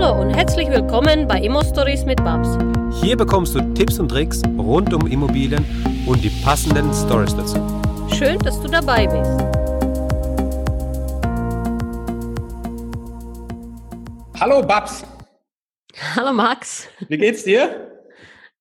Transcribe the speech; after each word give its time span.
Hallo 0.00 0.22
und 0.22 0.30
herzlich 0.30 0.70
willkommen 0.70 1.28
bei 1.28 1.40
Immo 1.40 1.62
Stories 1.62 2.06
mit 2.06 2.24
Babs. 2.24 2.48
Hier 3.02 3.18
bekommst 3.18 3.54
du 3.54 3.60
Tipps 3.74 3.98
und 3.98 4.08
Tricks 4.08 4.40
rund 4.56 4.94
um 4.94 5.06
Immobilien 5.06 5.62
und 6.06 6.24
die 6.24 6.30
passenden 6.42 6.90
Stories 6.94 7.36
dazu. 7.36 7.58
Schön, 8.16 8.38
dass 8.38 8.58
du 8.62 8.68
dabei 8.68 9.06
bist. 9.06 9.30
Hallo 14.40 14.62
Babs, 14.62 15.04
Hallo 16.16 16.32
Max. 16.32 16.88
wie 17.08 17.18
geht's 17.18 17.44
dir? 17.44 18.02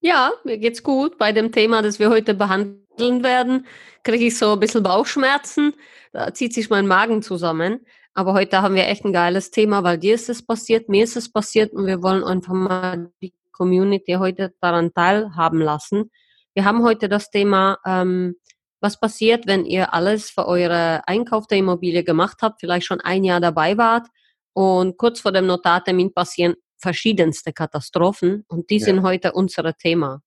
Ja, 0.01 0.33
mir 0.43 0.57
geht's 0.57 0.83
gut. 0.83 1.17
Bei 1.17 1.31
dem 1.31 1.53
Thema, 1.53 1.81
das 1.81 1.99
wir 1.99 2.09
heute 2.09 2.33
behandeln 2.33 3.23
werden, 3.23 3.65
kriege 4.03 4.25
ich 4.25 4.37
so 4.37 4.51
ein 4.51 4.59
bisschen 4.59 4.83
Bauchschmerzen. 4.83 5.73
Da 6.11 6.33
zieht 6.33 6.53
sich 6.53 6.69
mein 6.69 6.85
Magen 6.85 7.21
zusammen. 7.21 7.85
Aber 8.19 8.33
heute 8.33 8.61
haben 8.61 8.75
wir 8.75 8.85
echt 8.85 9.05
ein 9.05 9.13
geiles 9.13 9.49
Thema, 9.49 9.81
weil 9.85 9.97
dir 9.97 10.13
ist 10.13 10.27
es 10.27 10.45
passiert, 10.45 10.89
mir 10.89 11.05
ist 11.05 11.15
es 11.15 11.31
passiert 11.31 11.71
und 11.71 11.85
wir 11.85 12.03
wollen 12.03 12.25
einfach 12.25 12.51
mal 12.51 13.13
die 13.21 13.33
Community 13.53 14.15
heute 14.19 14.53
daran 14.59 14.93
teilhaben 14.93 15.61
lassen. 15.61 16.11
Wir 16.53 16.65
haben 16.65 16.83
heute 16.83 17.07
das 17.07 17.29
Thema, 17.29 17.77
ähm, 17.85 18.35
was 18.81 18.99
passiert, 18.99 19.47
wenn 19.47 19.63
ihr 19.63 19.93
alles 19.93 20.31
für 20.31 20.47
eure 20.47 21.07
Einkauf 21.07 21.47
der 21.47 21.59
Immobilie 21.59 22.03
gemacht 22.03 22.39
habt, 22.41 22.59
vielleicht 22.59 22.85
schon 22.87 22.99
ein 22.99 23.23
Jahr 23.23 23.39
dabei 23.39 23.77
wart 23.77 24.07
und 24.51 24.97
kurz 24.97 25.21
vor 25.21 25.31
dem 25.31 25.45
Notartermin 25.45 26.13
passieren 26.13 26.55
verschiedenste 26.77 27.53
Katastrophen 27.53 28.43
und 28.49 28.69
die 28.69 28.79
Ja. 28.79 28.83
sind 28.85 29.01
heute 29.01 29.31
unser 29.31 29.73
Thema. 29.77 30.21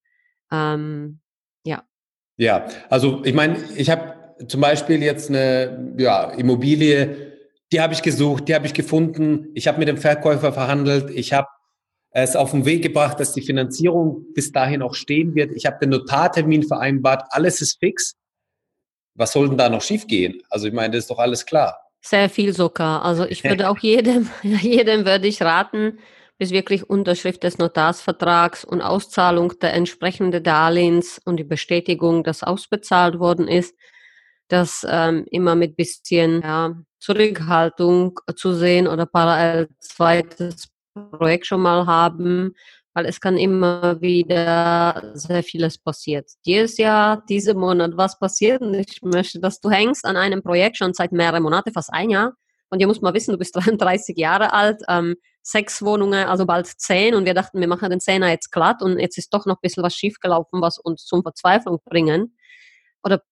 Ähm, 0.50 1.20
ja. 1.66 1.82
Ja, 2.38 2.66
also 2.88 3.22
ich 3.22 3.34
meine, 3.34 3.62
ich 3.76 3.90
habe 3.90 4.14
zum 4.48 4.62
Beispiel 4.62 5.02
jetzt 5.02 5.28
eine 5.28 5.94
ja, 5.98 6.30
Immobilie, 6.30 7.31
die 7.72 7.80
habe 7.80 7.94
ich 7.94 8.02
gesucht, 8.02 8.48
die 8.48 8.54
habe 8.54 8.66
ich 8.66 8.74
gefunden, 8.74 9.48
ich 9.54 9.66
habe 9.66 9.78
mit 9.78 9.88
dem 9.88 9.96
Verkäufer 9.96 10.52
verhandelt, 10.52 11.10
ich 11.10 11.32
habe 11.32 11.48
es 12.10 12.36
auf 12.36 12.50
den 12.50 12.66
Weg 12.66 12.82
gebracht, 12.82 13.18
dass 13.18 13.32
die 13.32 13.40
Finanzierung 13.40 14.26
bis 14.34 14.52
dahin 14.52 14.82
auch 14.82 14.94
stehen 14.94 15.34
wird, 15.34 15.52
ich 15.52 15.64
habe 15.64 15.78
den 15.80 15.88
Notartermin 15.90 16.62
vereinbart, 16.62 17.24
alles 17.30 17.62
ist 17.62 17.78
fix. 17.80 18.14
Was 19.14 19.32
soll 19.32 19.48
denn 19.48 19.58
da 19.58 19.68
noch 19.68 19.82
schiefgehen? 19.82 20.42
Also 20.50 20.66
ich 20.66 20.72
meine, 20.74 20.92
das 20.92 21.04
ist 21.04 21.10
doch 21.10 21.18
alles 21.18 21.44
klar. 21.46 21.78
Sehr 22.02 22.28
viel 22.28 22.52
sogar. 22.52 23.04
Also 23.04 23.24
ich 23.24 23.42
würde 23.44 23.68
auch 23.68 23.78
jedem, 23.80 24.28
jedem 24.42 25.06
würde 25.06 25.26
ich 25.26 25.40
raten, 25.40 25.98
bis 26.38 26.50
wirklich 26.50 26.88
Unterschrift 26.88 27.42
des 27.42 27.58
Notarsvertrags 27.58 28.64
und 28.64 28.82
Auszahlung 28.82 29.58
der 29.60 29.72
entsprechenden 29.74 30.42
Darlehens 30.42 31.20
und 31.24 31.36
die 31.36 31.44
Bestätigung, 31.44 32.24
dass 32.24 32.42
ausbezahlt 32.42 33.18
worden 33.18 33.48
ist, 33.48 33.74
das 34.48 34.84
ähm, 34.88 35.24
immer 35.30 35.54
mit 35.54 35.76
bisschen 35.76 36.42
ja, 36.42 36.74
Zurückhaltung 37.02 38.20
zu 38.36 38.54
sehen 38.54 38.86
oder 38.86 39.06
parallel 39.06 39.68
zweites 39.80 40.68
Projekt 40.94 41.46
schon 41.46 41.60
mal 41.60 41.86
haben, 41.86 42.54
weil 42.94 43.06
es 43.06 43.20
kann 43.20 43.36
immer 43.36 44.00
wieder 44.00 45.12
sehr 45.14 45.42
vieles 45.42 45.78
passiert. 45.78 46.30
Dieses 46.46 46.78
Jahr, 46.78 47.24
diesen 47.28 47.58
Monat, 47.58 47.96
was 47.96 48.18
passiert? 48.18 48.62
Und 48.62 48.74
ich 48.74 49.02
möchte, 49.02 49.40
dass 49.40 49.60
du 49.60 49.68
hängst 49.68 50.04
an 50.04 50.16
einem 50.16 50.42
Projekt 50.42 50.76
schon 50.76 50.94
seit 50.94 51.10
mehreren 51.10 51.42
Monaten, 51.42 51.72
fast 51.72 51.92
ein 51.92 52.10
Jahr. 52.10 52.34
Und 52.70 52.80
ihr 52.80 52.86
müsst 52.86 53.02
mal 53.02 53.14
wissen, 53.14 53.32
du 53.32 53.38
bist 53.38 53.56
33 53.56 54.16
Jahre 54.16 54.52
alt, 54.52 54.80
ähm, 54.88 55.16
sechs 55.42 55.82
Wohnungen, 55.82 56.28
also 56.28 56.46
bald 56.46 56.66
zehn. 56.66 57.16
Und 57.16 57.24
wir 57.24 57.34
dachten, 57.34 57.58
wir 57.58 57.68
machen 57.68 57.90
den 57.90 58.00
Zehner 58.00 58.30
jetzt 58.30 58.52
glatt. 58.52 58.80
Und 58.80 59.00
jetzt 59.00 59.18
ist 59.18 59.34
doch 59.34 59.44
noch 59.44 59.56
ein 59.56 59.62
bisschen 59.62 59.82
was 59.82 59.96
schiefgelaufen, 59.96 60.60
was 60.60 60.78
uns 60.78 61.04
zum 61.04 61.22
Verzweiflung 61.22 61.80
bringen. 61.84 62.36
Oder 63.02 63.22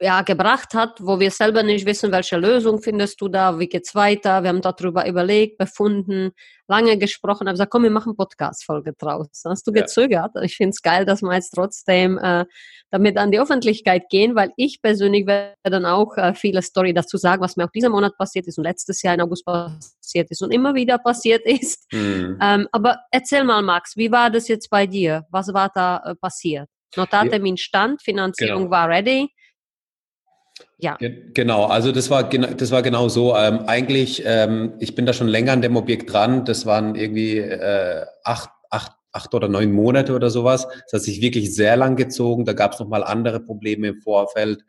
ja, 0.00 0.22
gebracht 0.22 0.74
hat, 0.74 1.00
wo 1.04 1.18
wir 1.18 1.30
selber 1.30 1.62
nicht 1.64 1.84
wissen, 1.84 2.12
welche 2.12 2.36
Lösung 2.36 2.80
findest 2.80 3.20
du 3.20 3.28
da, 3.28 3.58
wie 3.58 3.68
geht's 3.68 3.94
weiter. 3.96 4.42
Wir 4.42 4.50
haben 4.50 4.60
darüber 4.60 5.06
überlegt, 5.08 5.58
befunden, 5.58 6.30
lange 6.68 6.98
gesprochen, 6.98 7.48
haben 7.48 7.54
gesagt, 7.54 7.72
komm, 7.72 7.82
wir 7.82 7.90
machen 7.90 8.16
Podcast-Folge 8.16 8.92
draus. 8.96 9.26
Hast 9.44 9.66
du 9.66 9.72
Ja. 9.72 9.82
gezögert? 9.82 10.32
Ich 10.42 10.56
finde 10.56 10.70
es 10.70 10.82
geil, 10.82 11.04
dass 11.04 11.22
wir 11.22 11.34
jetzt 11.34 11.50
trotzdem 11.50 12.16
äh, 12.18 12.44
damit 12.90 13.16
an 13.18 13.32
die 13.32 13.40
Öffentlichkeit 13.40 14.08
gehen, 14.08 14.34
weil 14.36 14.52
ich 14.56 14.80
persönlich 14.80 15.26
werde 15.26 15.54
dann 15.64 15.84
auch 15.84 16.16
äh, 16.16 16.32
viele 16.34 16.62
Story 16.62 16.94
dazu 16.94 17.16
sagen, 17.16 17.42
was 17.42 17.56
mir 17.56 17.64
auch 17.64 17.72
diesen 17.72 17.90
Monat 17.90 18.16
passiert 18.16 18.46
ist 18.46 18.56
und 18.58 18.64
letztes 18.64 19.02
Jahr 19.02 19.14
in 19.14 19.20
August 19.20 19.44
passiert 19.44 20.30
ist 20.30 20.42
und 20.42 20.52
immer 20.52 20.74
wieder 20.74 20.98
passiert 20.98 21.42
ist. 21.44 21.86
Hm. 21.90 22.38
Ähm, 22.40 22.68
aber 22.70 22.98
erzähl 23.10 23.42
mal, 23.42 23.62
Max, 23.62 23.96
wie 23.96 24.12
war 24.12 24.30
das 24.30 24.46
jetzt 24.46 24.70
bei 24.70 24.86
dir? 24.86 25.26
Was 25.30 25.52
war 25.52 25.70
da 25.74 26.00
äh, 26.04 26.14
passiert? 26.14 26.68
Notartermin 26.96 27.56
stand, 27.56 28.00
Finanzierung 28.02 28.60
Genau. 28.64 28.70
war 28.70 28.88
ready. 28.88 29.28
Ja. 30.78 30.96
Ge- 30.96 31.30
Genau, 31.34 31.64
also 31.66 31.92
das 31.92 32.08
war, 32.10 32.24
das 32.24 32.70
war 32.70 32.82
genau 32.82 33.08
so. 33.08 33.36
Ähm, 33.36 33.60
eigentlich, 33.66 34.22
ähm, 34.24 34.74
ich 34.78 34.94
bin 34.94 35.06
da 35.06 35.12
schon 35.12 35.28
länger 35.28 35.52
an 35.52 35.62
dem 35.62 35.76
Objekt 35.76 36.12
dran. 36.12 36.44
Das 36.44 36.66
waren 36.66 36.94
irgendwie 36.94 37.38
äh, 37.38 38.04
acht, 38.24 38.50
acht, 38.70 38.92
acht 39.12 39.34
oder 39.34 39.48
neun 39.48 39.72
Monate 39.72 40.14
oder 40.14 40.30
sowas. 40.30 40.66
Das 40.84 41.00
hat 41.00 41.02
sich 41.02 41.20
wirklich 41.20 41.54
sehr 41.54 41.76
lang 41.76 41.96
gezogen. 41.96 42.44
Da 42.44 42.52
gab 42.52 42.74
es 42.74 42.80
nochmal 42.80 43.02
andere 43.04 43.40
Probleme 43.40 43.88
im 43.88 44.00
Vorfeld. 44.00 44.64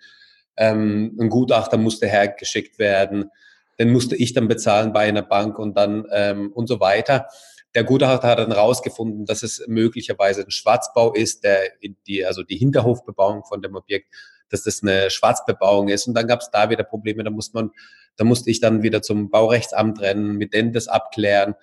Ähm, 0.57 1.15
ein 1.19 1.29
Gutachter 1.29 1.77
musste 1.77 2.07
hergeschickt 2.07 2.79
werden. 2.79 3.29
Den 3.79 3.91
musste 3.91 4.15
ich 4.15 4.33
dann 4.33 4.47
bezahlen 4.47 4.91
bei 4.93 5.01
einer 5.07 5.21
Bank 5.21 5.57
und 5.57 5.77
dann 5.77 6.05
ähm, 6.11 6.51
und 6.53 6.67
so 6.67 6.79
weiter. 6.79 7.27
Der 7.75 7.83
Gutachter 7.83 8.27
hat 8.29 8.39
dann 8.39 8.51
rausgefunden, 8.51 9.25
dass 9.25 9.43
es 9.43 9.63
möglicherweise 9.67 10.41
ein 10.41 10.51
Schwarzbau 10.51 11.13
ist, 11.13 11.43
der 11.43 11.81
in 11.81 11.95
die, 12.07 12.25
also 12.25 12.41
die 12.43 12.57
Hinterhofbebauung 12.57 13.43
von 13.45 13.61
dem 13.61 13.75
Objekt 13.75 14.07
dass 14.49 14.63
das 14.63 14.81
eine 14.81 15.09
Schwarzbebauung 15.09 15.89
ist. 15.89 16.07
Und 16.07 16.13
dann 16.13 16.27
gab 16.27 16.41
es 16.41 16.49
da 16.51 16.69
wieder 16.69 16.83
Probleme. 16.83 17.23
Da 17.23 17.29
musste 17.29 17.57
man, 17.57 17.71
da 18.17 18.23
musste 18.23 18.49
ich 18.49 18.59
dann 18.59 18.83
wieder 18.83 19.01
zum 19.01 19.29
Baurechtsamt 19.29 20.01
rennen, 20.01 20.37
mit 20.37 20.53
denen 20.53 20.73
das 20.73 20.87
abklären. 20.87 21.55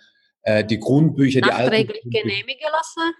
Äh, 0.42 0.64
die 0.64 0.78
Grundbücher, 0.78 1.40
die 1.40 1.50
alten. 1.50 1.70
Nachträglich 1.70 2.02
genehmigen 2.04 2.68
lassen? 2.72 3.14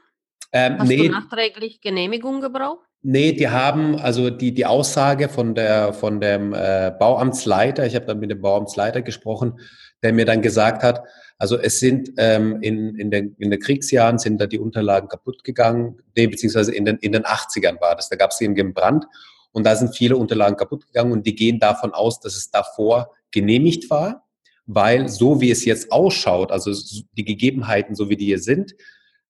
Ähm, 0.53 0.79
Hast 0.79 0.89
nee, 0.89 1.09
du 1.09 1.09
nachträglich 1.09 1.81
Genehmigung 1.81 2.41
gebraucht? 2.41 2.87
nee, 3.07 3.33
die 3.33 3.49
haben 3.49 3.97
also 3.97 4.31
die, 4.31 4.53
die 4.53 4.67
Aussage 4.67 5.29
von 5.29 5.55
der 5.55 5.93
von 5.93 6.21
dem 6.21 6.53
äh, 6.53 6.93
Bauamtsleiter, 6.99 7.87
ich 7.87 7.95
habe 7.95 8.07
dann 8.07 8.19
mit 8.19 8.31
dem 8.31 8.41
Bauamtsleiter 8.41 9.01
gesprochen, 9.03 9.61
der 10.03 10.13
mir 10.13 10.25
dann 10.25 10.43
gesagt 10.43 10.83
hat, 10.83 11.03
also 11.39 11.57
es 11.57 11.79
sind 11.79 12.11
ähm, 12.17 12.59
in, 12.63 12.97
in, 12.97 13.11
den, 13.11 13.37
in 13.39 13.51
den 13.51 13.61
Kriegsjahren 13.61 14.19
sind 14.19 14.41
da 14.41 14.47
die 14.47 14.59
Unterlagen 14.59 15.09
kaputt 15.09 15.45
gegangen, 15.45 15.99
nee, 16.17 16.27
beziehungsweise 16.27 16.75
in 16.75 16.85
den, 16.85 16.97
in 16.97 17.13
den 17.13 17.23
80ern 17.23 17.81
war 17.81 17.95
das, 17.95 18.09
da 18.09 18.17
gab 18.17 18.33
es 18.33 18.41
irgendwie 18.41 18.63
einen 18.63 18.75
Brand 18.75 19.07
und 19.57 19.65
da 19.65 19.75
sind 19.75 19.97
viele 19.97 20.19
Unterlagen 20.19 20.59
kaputt 20.59 20.87
gegangen 20.87 21.13
und 21.13 21.27
die 21.27 21.35
gehen 21.35 21.59
davon 21.59 21.95
aus, 21.95 22.21
dass 22.21 22.37
es 22.37 22.51
davor 22.51 23.15
genehmigt 23.31 23.89
war, 23.89 24.29
weil 24.67 25.09
so 25.09 25.41
wie 25.41 25.51
es 25.51 25.65
jetzt 25.65 25.91
ausschaut, 25.91 26.53
also 26.53 26.75
die 27.17 27.25
Gegebenheiten, 27.25 27.95
so 27.95 28.11
wie 28.11 28.19
die 28.19 28.27
hier 28.27 28.39
sind, 28.39 28.75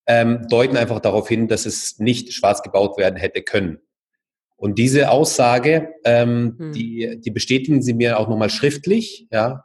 ähm, 0.04 0.48
deuten 0.50 0.76
einfach 0.76 0.98
darauf 0.98 1.28
hin, 1.28 1.47
dass 1.47 1.64
es 1.64 2.00
nicht 2.00 2.32
schwarz 2.32 2.64
gebaut 2.64 2.98
werden 2.98 3.14
hätte 3.14 3.41
können. 3.42 3.78
Und 4.56 4.81
diese 4.81 5.12
Aussage, 5.12 5.91
ähm, 6.04 6.56
Hm. 6.58 6.72
die, 6.72 7.20
die 7.20 7.31
bestätigen 7.31 7.81
sie 7.81 7.94
mir 7.94 8.19
auch 8.19 8.26
nochmal 8.26 8.50
schriftlich, 8.50 9.28
ja. 9.31 9.64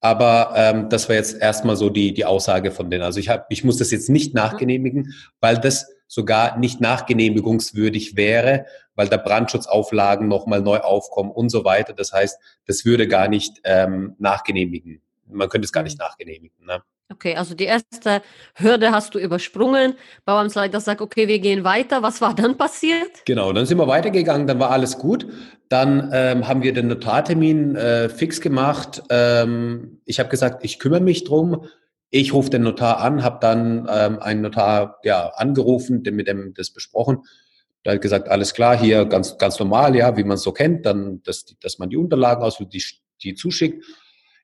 Aber 0.00 0.54
ähm, 0.56 0.88
das 0.88 1.08
war 1.08 1.14
jetzt 1.14 1.40
erstmal 1.40 1.76
so 1.76 1.88
die, 1.88 2.12
die 2.12 2.24
Aussage 2.24 2.72
von 2.72 2.90
denen. 2.90 3.04
Also 3.04 3.20
ich, 3.20 3.28
hab, 3.28 3.46
ich 3.48 3.62
muss 3.62 3.78
das 3.78 3.92
jetzt 3.92 4.10
nicht 4.10 4.34
nachgenehmigen, 4.34 5.14
weil 5.38 5.58
das 5.58 5.86
sogar 6.06 6.58
nicht 6.58 6.80
nachgenehmigungswürdig 6.80 8.16
wäre, 8.16 8.66
weil 8.94 9.08
da 9.08 9.16
Brandschutzauflagen 9.16 10.28
nochmal 10.28 10.60
neu 10.60 10.78
aufkommen 10.78 11.30
und 11.30 11.48
so 11.48 11.64
weiter. 11.64 11.92
Das 11.92 12.12
heißt, 12.12 12.38
das 12.66 12.84
würde 12.84 13.08
gar 13.08 13.28
nicht 13.28 13.60
ähm, 13.64 14.14
nachgenehmigen. 14.18 15.00
Man 15.26 15.48
könnte 15.48 15.66
es 15.66 15.72
gar 15.72 15.82
nicht 15.82 15.98
nachgenehmigen. 15.98 16.64
Ne? 16.64 16.82
Okay, 17.12 17.36
also 17.36 17.54
die 17.54 17.64
erste 17.64 18.22
Hürde 18.54 18.90
hast 18.90 19.14
du 19.14 19.18
übersprungen. 19.18 19.94
Bauamtsleiter 20.24 20.80
sagt, 20.80 21.00
okay, 21.00 21.28
wir 21.28 21.38
gehen 21.38 21.62
weiter. 21.62 22.02
Was 22.02 22.20
war 22.20 22.34
dann 22.34 22.56
passiert? 22.56 23.24
Genau, 23.26 23.52
dann 23.52 23.66
sind 23.66 23.78
wir 23.78 23.86
weitergegangen, 23.86 24.46
dann 24.46 24.58
war 24.58 24.70
alles 24.70 24.98
gut. 24.98 25.26
Dann 25.68 26.10
ähm, 26.12 26.48
haben 26.48 26.62
wir 26.62 26.72
den 26.72 26.88
Notartermin 26.88 27.76
äh, 27.76 28.08
fix 28.08 28.40
gemacht. 28.40 29.02
Ähm, 29.10 30.00
ich 30.04 30.18
habe 30.18 30.28
gesagt, 30.30 30.64
ich 30.64 30.78
kümmere 30.78 31.00
mich 31.00 31.24
drum. 31.24 31.66
Ich 32.16 32.32
rufe 32.32 32.48
den 32.48 32.62
Notar 32.62 33.00
an, 33.00 33.24
habe 33.24 33.38
dann 33.40 33.88
ähm, 33.90 34.20
einen 34.20 34.42
Notar 34.42 35.00
ja, 35.02 35.30
angerufen, 35.30 36.00
mit 36.12 36.28
dem 36.28 36.54
das 36.54 36.70
besprochen. 36.70 37.22
Der 37.84 37.94
hat 37.94 38.02
gesagt, 38.02 38.28
alles 38.28 38.54
klar, 38.54 38.78
hier 38.78 39.04
ganz, 39.06 39.36
ganz 39.36 39.58
normal, 39.58 39.96
ja, 39.96 40.16
wie 40.16 40.22
man 40.22 40.36
es 40.36 40.42
so 40.42 40.52
kennt, 40.52 40.86
dann, 40.86 41.24
dass, 41.24 41.44
dass 41.60 41.80
man 41.80 41.90
die 41.90 41.96
Unterlagen 41.96 42.44
ausfüllt, 42.44 42.72
die, 42.72 42.84
die 43.24 43.34
zuschickt. 43.34 43.84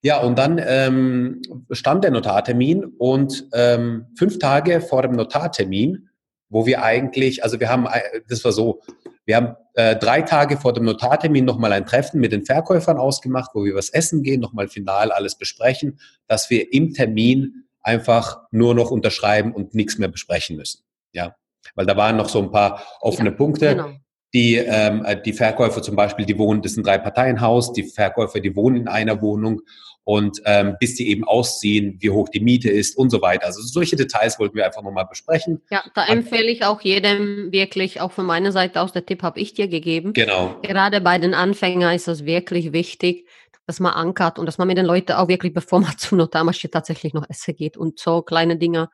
Ja, 0.02 0.18
und 0.18 0.36
dann 0.36 0.60
ähm, 0.66 1.42
stand 1.70 2.02
der 2.02 2.10
Notartermin 2.10 2.86
und 2.98 3.46
ähm, 3.52 4.06
fünf 4.18 4.40
Tage 4.40 4.80
vor 4.80 5.02
dem 5.02 5.12
Notartermin, 5.12 6.09
wo 6.50 6.66
wir 6.66 6.82
eigentlich, 6.82 7.42
also 7.42 7.58
wir 7.60 7.70
haben, 7.70 7.86
äh, 7.86 8.20
das 8.28 8.44
war 8.44 8.52
so, 8.52 8.82
wir 9.24 9.36
haben 9.36 9.56
äh, 9.74 9.96
drei 9.96 10.22
Tage 10.22 10.56
vor 10.56 10.72
dem 10.72 10.84
Notartermin 10.84 11.44
nochmal 11.44 11.72
ein 11.72 11.86
Treffen 11.86 12.20
mit 12.20 12.32
den 12.32 12.44
Verkäufern 12.44 12.98
ausgemacht, 12.98 13.52
wo 13.54 13.64
wir 13.64 13.74
was 13.74 13.90
essen 13.90 14.22
gehen, 14.22 14.40
nochmal 14.40 14.68
final 14.68 15.12
alles 15.12 15.36
besprechen, 15.36 16.00
dass 16.26 16.50
wir 16.50 16.72
im 16.72 16.92
Termin 16.92 17.64
einfach 17.80 18.40
nur 18.50 18.74
noch 18.74 18.90
unterschreiben 18.90 19.52
und 19.54 19.74
nichts 19.74 19.96
mehr 19.98 20.08
besprechen 20.08 20.56
müssen. 20.56 20.82
Ja, 21.12 21.36
weil 21.74 21.86
da 21.86 21.96
waren 21.96 22.16
noch 22.16 22.28
so 22.28 22.42
ein 22.42 22.50
paar 22.50 22.82
offene 23.00 23.30
Ja, 23.30 23.36
Punkte. 23.36 23.76
Genau. 23.76 23.90
Die, 24.32 24.54
ähm, 24.56 25.04
die 25.24 25.32
Verkäufer 25.32 25.82
zum 25.82 25.96
Beispiel, 25.96 26.24
die 26.24 26.38
wohnen, 26.38 26.62
das 26.62 26.72
ist 26.72 26.78
ein 26.78 26.84
Drei-Parteien-Haus, 26.84 27.72
die 27.72 27.82
Verkäufer, 27.82 28.38
die 28.38 28.54
wohnen 28.54 28.76
in 28.76 28.88
einer 28.88 29.20
Wohnung 29.22 29.62
und 30.10 30.42
ähm, 30.44 30.76
bis 30.80 30.96
die 30.96 31.08
eben 31.08 31.22
ausziehen, 31.22 31.96
wie 32.00 32.10
hoch 32.10 32.28
die 32.28 32.40
Miete 32.40 32.68
ist 32.68 32.98
und 32.98 33.10
so 33.10 33.22
weiter. 33.22 33.46
Also 33.46 33.62
solche 33.62 33.94
Details 33.94 34.40
wollten 34.40 34.56
wir 34.56 34.66
einfach 34.66 34.82
nochmal 34.82 35.06
besprechen. 35.06 35.62
Ja, 35.70 35.84
da 35.94 36.04
empfehle 36.06 36.50
ich 36.50 36.64
auch 36.64 36.80
jedem 36.80 37.52
wirklich, 37.52 38.00
auch 38.00 38.10
von 38.10 38.26
meiner 38.26 38.50
Seite 38.50 38.80
aus, 38.80 38.92
der 38.92 39.06
Tipp 39.06 39.22
habe 39.22 39.38
ich 39.38 39.54
dir 39.54 39.68
gegeben. 39.68 40.12
Genau. 40.12 40.56
Gerade 40.62 41.00
bei 41.00 41.18
den 41.18 41.32
Anfängern 41.32 41.94
ist 41.94 42.08
das 42.08 42.24
wirklich 42.24 42.72
wichtig, 42.72 43.28
dass 43.68 43.78
man 43.78 43.92
ankert 43.92 44.40
und 44.40 44.46
dass 44.46 44.58
man 44.58 44.66
mit 44.66 44.78
den 44.78 44.84
Leuten 44.84 45.12
auch 45.12 45.28
wirklich, 45.28 45.54
bevor 45.54 45.78
man 45.78 45.92
zum 45.96 46.18
Notar 46.18 46.42
marschiert, 46.42 46.74
tatsächlich 46.74 47.14
noch 47.14 47.30
essen 47.30 47.54
geht 47.54 47.76
und 47.76 48.00
so 48.00 48.22
kleine 48.22 48.56
Dinge 48.56 48.90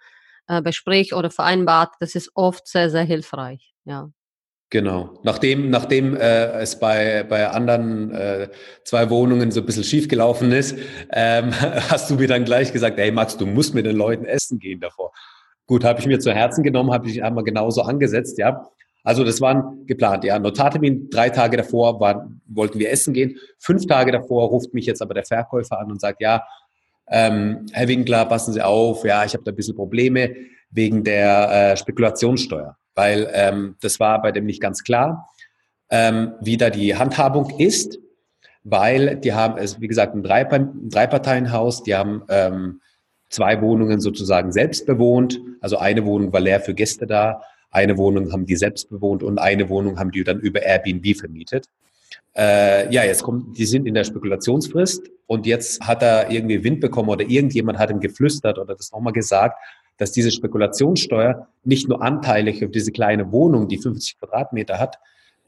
äh, 0.49 0.61
bespricht 0.61 1.15
oder 1.15 1.31
vereinbart. 1.31 1.95
Das 1.99 2.15
ist 2.15 2.31
oft 2.35 2.69
sehr, 2.69 2.91
sehr 2.91 3.05
hilfreich. 3.05 3.73
Ja. 3.87 4.11
Genau. 4.71 5.21
Nachdem, 5.23 5.71
nachdem 5.71 6.17
äh, 6.17 6.59
es 6.59 6.81
bei, 6.81 7.25
bei 7.29 7.49
anderen 7.49 8.11
äh, 8.11 8.49
zwei 8.85 9.11
Wohnungen 9.11 9.53
so 9.53 9.61
ein 9.61 9.67
bisschen 9.67 9.85
schief 9.85 10.09
gelaufen 10.09 10.51
ist, 10.51 10.77
ähm, 11.13 11.51
hast 11.89 12.11
du 12.11 12.17
mir 12.17 12.27
dann 12.27 12.45
gleich 12.45 12.73
gesagt, 12.73 12.99
hey 12.99 13.13
Max, 13.13 13.37
du 13.37 13.47
musst 13.47 13.75
mit 13.75 13.87
den 13.87 13.97
Leuten 13.97 14.25
essen 14.25 14.59
gehen 14.59 14.81
davor. 14.81 15.13
Gut, 15.67 15.85
habe 15.85 16.01
ich 16.01 16.07
mir 16.07 16.19
zu 16.19 16.33
Herzen 16.33 16.65
genommen, 16.65 16.93
habe 16.93 17.09
ich 17.09 17.23
einmal 17.23 17.45
genauso 17.45 17.83
angesetzt, 17.83 18.39
ja. 18.39 18.69
Also 19.05 19.23
das 19.23 19.41
waren 19.41 19.87
geplant, 19.87 20.25
ja. 20.25 20.37
Notartermin, 20.37 21.11
drei 21.11 21.31
Tage 21.31 21.57
davor 21.57 22.01
waren, 22.01 22.41
wollten 22.49 22.81
wir 22.81 22.91
essen 22.91 23.15
gehen. 23.15 23.39
Fünf 23.61 23.87
Tage 23.87 24.11
davor 24.11 24.49
ruft 24.49 24.75
mich 24.75 24.87
jetzt 24.87 25.01
aber 25.01 25.15
der 25.15 25.25
Verkäufer 25.25 25.79
an 25.79 25.93
und 25.93 26.01
sagt, 26.01 26.21
ja, 26.21 26.43
ähm, 27.09 27.67
Herr 27.73 27.87
Winkler, 27.87 28.25
passen 28.25 28.53
Sie 28.53 28.63
auf, 28.63 29.05
ja, 29.05 29.25
ich 29.25 29.35
habe 29.35 29.45
da 29.45 29.53
ein 29.53 29.57
bisschen 29.57 29.77
Probleme 29.77 30.35
wegen 30.71 31.05
der 31.05 31.73
äh, 31.73 31.77
Spekulationssteuer 31.77 32.77
weil 32.97 33.31
ähm, 33.33 33.77
das 33.81 34.01
war 34.01 34.21
bei 34.21 34.33
dem 34.33 34.47
nicht 34.47 34.61
ganz 34.61 34.83
klar, 34.83 35.29
ähm, 35.91 36.33
wie 36.41 36.57
da 36.57 36.71
die 36.71 36.97
Handhabung 36.97 37.51
ist, 37.59 37.99
weil 38.65 39.17
die 39.17 39.33
haben, 39.33 39.59
es 39.59 39.81
wie 39.81 39.87
gesagt, 39.87 40.15
ein, 40.15 40.25
Dreipa 40.25 40.57
ein 40.57 40.89
Dreiparteienhaus, 40.91 41.85
die 41.85 41.95
haben 41.95 42.25
ähm, 42.29 42.81
zwei 43.29 43.61
Wohnungen 43.61 44.01
sozusagen 44.01 44.51
selbst 44.51 44.87
bewohnt, 44.87 45.39
also 45.61 45.77
eine 45.79 46.05
Wohnung 46.05 46.33
war 46.33 46.41
leer 46.41 46.61
für 46.61 46.75
Gäste 46.75 47.07
da, 47.07 47.43
eine 47.71 47.99
Wohnung 47.99 48.33
haben 48.33 48.47
die 48.47 48.57
selbst 48.57 48.89
bewohnt 48.89 49.23
und 49.23 49.39
eine 49.39 49.69
Wohnung 49.69 49.99
haben 49.99 50.11
die 50.11 50.25
dann 50.25 50.41
über 50.41 50.63
Airbnb 50.63 51.17
vermietet. 51.17 51.67
Äh, 52.35 52.93
ja, 52.93 53.05
jetzt 53.05 53.23
kommt, 53.23 53.59
die 53.59 53.67
sind 53.67 53.87
in 53.87 53.95
der 53.95 54.05
Spekulationsfrist 54.05 55.11
und 55.27 55.47
jetzt 55.47 55.81
hat 55.87 56.03
er 56.03 56.31
irgendwie 56.31 56.65
Wind 56.65 56.81
bekommen 56.81 57.09
oder 57.09 57.29
irgendjemand 57.29 57.79
hat 57.79 57.91
ihm 57.91 58.01
geflüstert 58.01 58.59
oder 58.59 58.75
das 58.75 58.93
nochmal 58.93 59.13
gesagt, 59.13 59.59
dass 59.99 60.13
diese 60.13 60.31
Spekulationssteuer 60.31 61.49
nicht 61.65 61.89
nur 61.89 62.03
anteilig 62.03 62.65
auf 62.65 62.71
diese 62.71 62.93
kleine 62.93 63.33
Wohnung, 63.33 63.69
die 63.69 63.79
50 63.79 64.19
Quadratmeter 64.19 64.79
hat, 64.79 64.99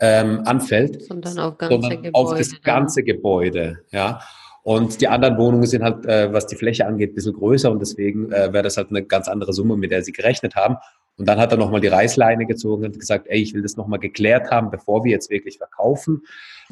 ähm, 0.01 0.43
anfällt, 0.45 1.03
sondern, 1.03 1.39
auf, 1.39 1.55
sondern 1.61 2.11
auf, 2.13 2.35
das 2.35 2.61
ganze 2.63 3.03
Gebäude. 3.03 3.79
Ja. 3.91 4.21
Und 4.63 5.01
die 5.01 5.09
anderen 5.09 5.39
Wohnungen 5.39 5.67
sind 5.67 5.83
halt, 5.83 6.05
äh, 6.07 6.33
was 6.33 6.47
die 6.47 6.57
Fläche 6.57 6.87
angeht, 6.87 7.13
ein 7.13 7.15
bisschen 7.15 7.33
größer 7.33 7.71
und 7.71 7.81
deswegen 7.81 8.31
äh, 8.31 8.53
wäre 8.53 8.63
das 8.63 8.77
halt 8.77 8.91
eine 8.91 9.03
ganz 9.03 9.29
andere 9.29 9.53
Summe, 9.53 9.77
mit 9.77 9.91
der 9.91 10.03
sie 10.03 10.13
gerechnet 10.13 10.57
haben. 10.57 10.77
Und 11.17 11.27
dann 11.27 11.39
hat 11.39 11.53
er 11.53 11.59
nochmal 11.59 11.81
die 11.81 11.89
Reißleine 11.89 12.47
gezogen 12.47 12.85
und 12.85 12.99
gesagt, 12.99 13.27
ey, 13.29 13.41
ich 13.41 13.55
will 13.55 13.63
das 13.63 13.77
nochmal 13.77 13.99
geklärt 13.99 14.51
haben, 14.51 14.71
bevor 14.71 15.05
wir 15.05 15.11
jetzt 15.11 15.31
wirklich 15.31 15.59
verkaufen. 15.59 16.23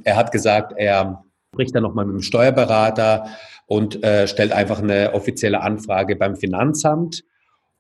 Er 0.05 0.17
hat 0.17 0.31
gesagt, 0.31 0.75
er 0.77 1.25
spricht 1.53 1.75
dann 1.75 1.83
nochmal 1.83 2.05
mit 2.05 2.15
dem 2.15 2.23
Steuerberater 2.23 3.29
und 3.67 4.05
äh, 4.05 4.29
stellt 4.29 4.53
einfach 4.53 4.81
eine 4.81 5.15
offizielle 5.15 5.63
Anfrage 5.63 6.17
beim 6.17 6.37
Finanzamt 6.37 7.25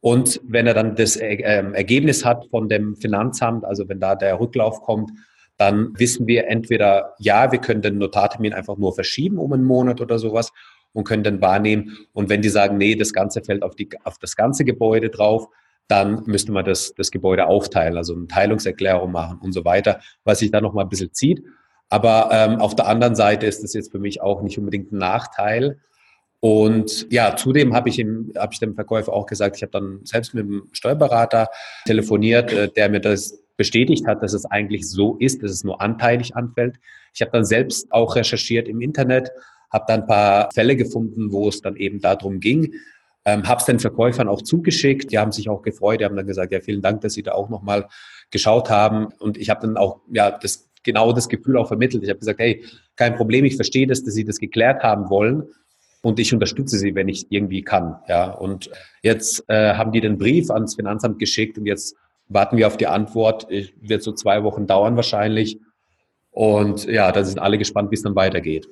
und 0.00 0.40
wenn 0.44 0.66
er 0.66 0.74
dann 0.74 0.94
das 0.94 1.16
äh, 1.16 1.36
ähm, 1.42 1.74
Ergebnis 1.74 2.24
hat 2.24 2.46
von 2.50 2.68
dem 2.68 2.96
Finanzamt, 2.96 3.64
also 3.64 3.88
wenn 3.88 4.00
da 4.00 4.14
der 4.14 4.38
Rücklauf 4.38 4.82
kommt, 4.82 5.10
dann 5.56 5.98
wissen 5.98 6.26
wir 6.26 6.48
entweder, 6.48 7.14
ja, 7.18 7.50
wir 7.50 7.58
können 7.58 7.82
den 7.82 7.98
Notartermin 7.98 8.52
einfach 8.52 8.76
nur 8.76 8.94
verschieben 8.94 9.38
um 9.38 9.52
einen 9.52 9.64
Monat 9.64 10.00
oder 10.00 10.18
sowas 10.18 10.52
und 10.92 11.04
können 11.04 11.22
dann 11.22 11.40
wahrnehmen. 11.40 11.96
Und 12.12 12.28
wenn 12.28 12.42
die 12.42 12.48
sagen, 12.48 12.76
nee, 12.76 12.94
das 12.94 13.12
Ganze 13.12 13.42
fällt 13.42 13.62
auf, 13.62 13.74
die, 13.74 13.88
auf 14.04 14.18
das 14.18 14.36
ganze 14.36 14.64
Gebäude 14.64 15.08
drauf, 15.08 15.48
dann 15.88 16.24
müsste 16.26 16.52
man 16.52 16.64
das, 16.64 16.94
das 16.94 17.10
Gebäude 17.10 17.46
aufteilen, 17.46 17.96
also 17.96 18.14
eine 18.14 18.26
Teilungserklärung 18.26 19.12
machen 19.12 19.38
und 19.40 19.52
so 19.52 19.64
weiter, 19.64 20.00
was 20.24 20.40
sich 20.40 20.50
da 20.50 20.60
nochmal 20.60 20.84
ein 20.84 20.88
bisschen 20.88 21.12
zieht. 21.12 21.42
Aber 21.88 22.30
ähm, 22.32 22.60
auf 22.60 22.74
der 22.74 22.88
anderen 22.88 23.14
Seite 23.14 23.46
ist 23.46 23.62
das 23.62 23.72
jetzt 23.72 23.92
für 23.92 24.00
mich 24.00 24.20
auch 24.20 24.42
nicht 24.42 24.58
unbedingt 24.58 24.92
ein 24.92 24.98
Nachteil, 24.98 25.78
und 26.46 27.08
ja, 27.10 27.34
zudem 27.34 27.74
habe 27.74 27.88
ich, 27.88 27.98
hab 28.36 28.52
ich 28.52 28.60
dem 28.60 28.76
Verkäufer 28.76 29.12
auch 29.12 29.26
gesagt, 29.26 29.56
ich 29.56 29.62
habe 29.62 29.72
dann 29.72 29.98
selbst 30.04 30.32
mit 30.32 30.46
dem 30.46 30.68
Steuerberater 30.70 31.48
telefoniert, 31.86 32.52
äh, 32.52 32.68
der 32.68 32.88
mir 32.88 33.00
das 33.00 33.42
bestätigt 33.56 34.06
hat, 34.06 34.22
dass 34.22 34.32
es 34.32 34.44
eigentlich 34.44 34.88
so 34.88 35.16
ist, 35.16 35.42
dass 35.42 35.50
es 35.50 35.64
nur 35.64 35.80
anteilig 35.80 36.36
anfällt. 36.36 36.76
Ich 37.12 37.20
habe 37.20 37.32
dann 37.32 37.44
selbst 37.44 37.90
auch 37.90 38.14
recherchiert 38.14 38.68
im 38.68 38.80
Internet, 38.80 39.32
habe 39.72 39.86
dann 39.88 40.02
ein 40.02 40.06
paar 40.06 40.48
Fälle 40.54 40.76
gefunden, 40.76 41.32
wo 41.32 41.48
es 41.48 41.62
dann 41.62 41.74
eben 41.74 42.00
darum 42.00 42.38
ging. 42.38 42.74
Ähm, 43.24 43.48
habe 43.48 43.58
es 43.58 43.66
den 43.66 43.80
Verkäufern 43.80 44.28
auch 44.28 44.40
zugeschickt. 44.40 45.10
Die 45.10 45.18
haben 45.18 45.32
sich 45.32 45.48
auch 45.48 45.62
gefreut. 45.62 45.98
Die 45.98 46.04
haben 46.04 46.14
dann 46.14 46.28
gesagt, 46.28 46.52
ja, 46.52 46.60
vielen 46.60 46.80
Dank, 46.80 47.00
dass 47.00 47.14
Sie 47.14 47.24
da 47.24 47.32
auch 47.32 47.48
nochmal 47.48 47.88
geschaut 48.30 48.70
haben. 48.70 49.08
Und 49.18 49.36
ich 49.36 49.50
habe 49.50 49.62
dann 49.62 49.76
auch 49.76 50.02
ja 50.12 50.30
das 50.30 50.70
genau 50.84 51.12
das 51.12 51.28
Gefühl 51.28 51.56
auch 51.56 51.66
vermittelt. 51.66 52.04
Ich 52.04 52.08
habe 52.08 52.20
gesagt, 52.20 52.38
hey, 52.38 52.64
kein 52.94 53.16
Problem, 53.16 53.44
ich 53.44 53.56
verstehe 53.56 53.88
das, 53.88 54.04
dass 54.04 54.14
Sie 54.14 54.24
das 54.24 54.38
geklärt 54.38 54.84
haben 54.84 55.10
wollen 55.10 55.48
und 56.02 56.18
ich 56.18 56.32
unterstütze 56.32 56.78
sie, 56.78 56.94
wenn 56.94 57.08
ich 57.08 57.26
irgendwie 57.30 57.62
kann. 57.62 57.96
Ja, 58.08 58.30
und 58.30 58.70
jetzt 59.02 59.44
äh, 59.48 59.74
haben 59.74 59.92
die 59.92 60.00
den 60.00 60.18
Brief 60.18 60.50
ans 60.50 60.74
Finanzamt 60.74 61.18
geschickt 61.18 61.58
und 61.58 61.66
jetzt 61.66 61.96
warten 62.28 62.56
wir 62.56 62.66
auf 62.66 62.76
die 62.76 62.86
Antwort. 62.86 63.46
Ich, 63.50 63.74
wird 63.80 64.02
so 64.02 64.12
zwei 64.12 64.42
Wochen 64.42 64.66
dauern 64.66 64.96
wahrscheinlich. 64.96 65.58
Und 66.30 66.84
ja, 66.84 67.12
da 67.12 67.24
sind 67.24 67.38
alle 67.38 67.58
gespannt, 67.58 67.90
wie 67.90 67.94
es 67.94 68.02
dann 68.02 68.14
weitergeht. 68.14 68.68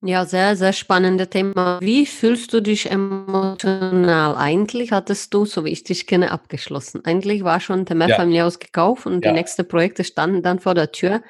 Ja, 0.00 0.24
sehr, 0.24 0.54
sehr 0.54 0.72
spannendes 0.72 1.30
Thema. 1.30 1.80
Wie 1.82 2.06
fühlst 2.06 2.52
du 2.52 2.62
dich 2.62 2.88
emotional? 2.88 4.36
Eigentlich 4.36 4.92
hattest 4.92 5.34
du, 5.34 5.44
so 5.44 5.64
wie 5.64 5.70
ich 5.70 5.82
dich 5.82 6.06
kenne, 6.06 6.30
abgeschlossen. 6.30 7.04
Eigentlich 7.04 7.42
war 7.42 7.58
schon 7.58 7.84
der 7.84 7.96
Mehrfamilienhaus 7.96 8.54
ja. 8.54 8.66
gekauft 8.66 9.06
und 9.06 9.24
ja. 9.24 9.32
die 9.32 9.38
nächsten 9.38 9.66
Projekte 9.66 10.04
standen 10.04 10.42
dann 10.42 10.60
vor 10.60 10.74
der 10.74 10.92
Tür. 10.92 11.20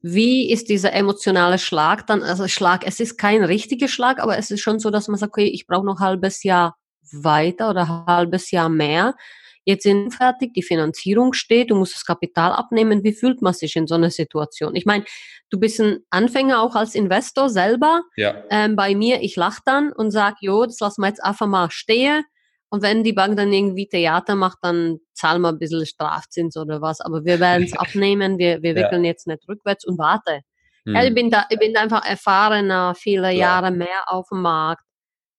Wie 0.00 0.50
ist 0.50 0.68
dieser 0.68 0.92
emotionale 0.92 1.58
Schlag 1.58 2.06
dann? 2.06 2.22
Also 2.22 2.46
Schlag, 2.46 2.86
es 2.86 3.00
ist 3.00 3.18
kein 3.18 3.42
richtiger 3.42 3.88
Schlag, 3.88 4.20
aber 4.20 4.38
es 4.38 4.50
ist 4.50 4.60
schon 4.60 4.78
so, 4.78 4.90
dass 4.90 5.08
man 5.08 5.18
sagt, 5.18 5.32
okay, 5.32 5.46
ich 5.46 5.66
brauche 5.66 5.84
noch 5.84 6.00
ein 6.00 6.06
halbes 6.06 6.44
Jahr 6.44 6.76
weiter 7.12 7.70
oder 7.70 7.82
ein 7.82 8.06
halbes 8.06 8.50
Jahr 8.50 8.68
mehr. 8.68 9.14
Jetzt 9.64 9.82
sind 9.82 10.14
fertig, 10.14 10.54
die 10.54 10.62
Finanzierung 10.62 11.34
steht, 11.34 11.70
du 11.70 11.74
musst 11.74 11.94
das 11.94 12.06
Kapital 12.06 12.52
abnehmen. 12.52 13.04
Wie 13.04 13.12
fühlt 13.12 13.42
man 13.42 13.52
sich 13.52 13.76
in 13.76 13.86
so 13.86 13.96
einer 13.96 14.10
Situation? 14.10 14.74
Ich 14.74 14.86
meine, 14.86 15.04
du 15.50 15.60
bist 15.60 15.78
ein 15.80 15.98
Anfänger 16.08 16.62
auch 16.62 16.74
als 16.74 16.94
Investor 16.94 17.50
selber. 17.50 18.02
Ja. 18.16 18.42
Ähm, 18.48 18.76
bei 18.76 18.94
mir, 18.94 19.20
ich 19.20 19.36
lache 19.36 19.60
dann 19.66 19.92
und 19.92 20.10
sage, 20.10 20.36
jo, 20.40 20.64
das 20.64 20.80
lassen 20.80 21.02
wir 21.02 21.08
jetzt 21.08 21.22
einfach 21.22 21.46
mal 21.46 21.70
stehen. 21.70 22.24
Und 22.70 22.82
wenn 22.82 23.02
die 23.02 23.12
Bank 23.12 23.36
dann 23.36 23.52
irgendwie 23.52 23.88
Theater 23.88 24.34
macht, 24.34 24.58
dann 24.62 24.98
zahlen 25.14 25.40
wir 25.40 25.48
ein 25.48 25.58
bisschen 25.58 25.86
Strafzins 25.86 26.56
oder 26.56 26.82
was. 26.82 27.00
Aber 27.00 27.24
wir 27.24 27.40
werden 27.40 27.64
es 27.64 27.72
abnehmen, 27.78 28.38
wir, 28.38 28.62
wir 28.62 28.74
wickeln 28.74 29.04
ja. 29.04 29.10
jetzt 29.10 29.26
nicht 29.26 29.48
rückwärts 29.48 29.86
und 29.86 29.98
warte. 29.98 30.40
Hm. 30.84 30.94
Ja, 30.94 31.04
ich, 31.04 31.14
bin 31.14 31.30
da, 31.30 31.46
ich 31.48 31.58
bin 31.58 31.76
einfach 31.76 32.04
erfahrener, 32.04 32.94
viele 32.94 33.22
Klar. 33.22 33.32
Jahre 33.32 33.70
mehr 33.70 34.04
auf 34.06 34.28
dem 34.30 34.42
Markt, 34.42 34.84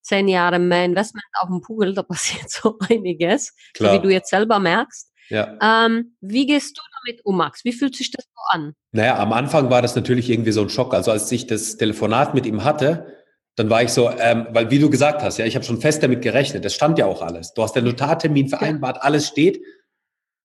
zehn 0.01 0.27
Jahre 0.27 0.59
mehr 0.59 0.86
Investment 0.86 1.25
auf 1.39 1.50
dem 1.50 1.62
Pool, 1.62 1.93
da 1.93 2.03
passiert 2.03 2.50
so 2.50 2.77
einiges, 2.89 3.53
so 3.77 3.91
wie 3.91 4.00
du 4.00 4.09
jetzt 4.09 4.29
selber 4.29 4.59
merkst. 4.59 5.09
Ja. 5.29 5.57
Ähm, 5.62 6.15
wie 6.21 6.48
gehst 6.48 6.75
du 6.75 6.81
damit 7.03 7.24
um, 7.24 7.38
Max? 7.38 7.63
Wie 7.63 7.71
fühlt 7.71 7.95
sich 7.95 8.09
das 8.09 8.25
so 8.25 8.41
an? 8.50 8.74
Naja, 8.91 9.19
am 9.19 9.31
Anfang 9.31 9.69
war 9.69 9.83
das 9.83 9.95
natürlich 9.95 10.29
irgendwie 10.29 10.51
so 10.51 10.62
ein 10.62 10.69
Schock. 10.69 10.95
Also 10.95 11.12
als 11.12 11.31
ich 11.31 11.45
das 11.45 11.77
Telefonat 11.77 12.33
mit 12.33 12.48
ihm 12.48 12.63
hatte, 12.63 13.18
dann 13.60 13.70
war 13.70 13.84
ich 13.84 13.89
so, 13.89 14.10
ähm, 14.10 14.48
weil 14.51 14.72
wie 14.72 14.80
du 14.80 14.89
gesagt 14.89 15.22
hast, 15.22 15.38
ja, 15.38 15.46
ich 15.46 15.54
habe 15.56 15.66
schon 15.66 15.82
fest 15.82 16.01
damit 16.01 16.22
gerechnet, 16.22 16.63
das 16.63 16.74
stand 16.74 16.98
ja 16.98 17.06
auch 17.06 17.22
alles. 17.22 17.54
Du 17.54 17.62
hast 17.62 17.75
den 17.75 17.84
Notartermin 17.84 18.48
vereinbart, 18.48 19.00
alles 19.01 19.28
steht. 19.28 19.62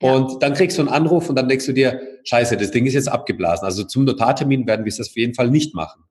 Ja. 0.03 0.15
Und 0.15 0.43
dann 0.43 0.55
kriegst 0.55 0.79
du 0.79 0.83
einen 0.83 0.89
Anruf 0.89 1.29
und 1.29 1.37
dann 1.37 1.49
denkst 1.49 1.65
du 1.67 1.73
dir, 1.73 2.01
scheiße, 2.25 2.57
das 2.57 2.73
Ding 2.73 2.87
ist 2.87 2.95
jetzt 2.95 3.09
abgeblasen. 3.09 3.65
Also 3.65 3.85
zum 3.85 4.05
Notartermin 4.05 4.67
werden 4.67 4.85
wir 4.85 4.91
es 4.91 5.01
auf 5.01 5.15
jeden 5.15 5.33
Fall 5.33 5.49
nicht 5.49 5.77
machen. 5.77 6.03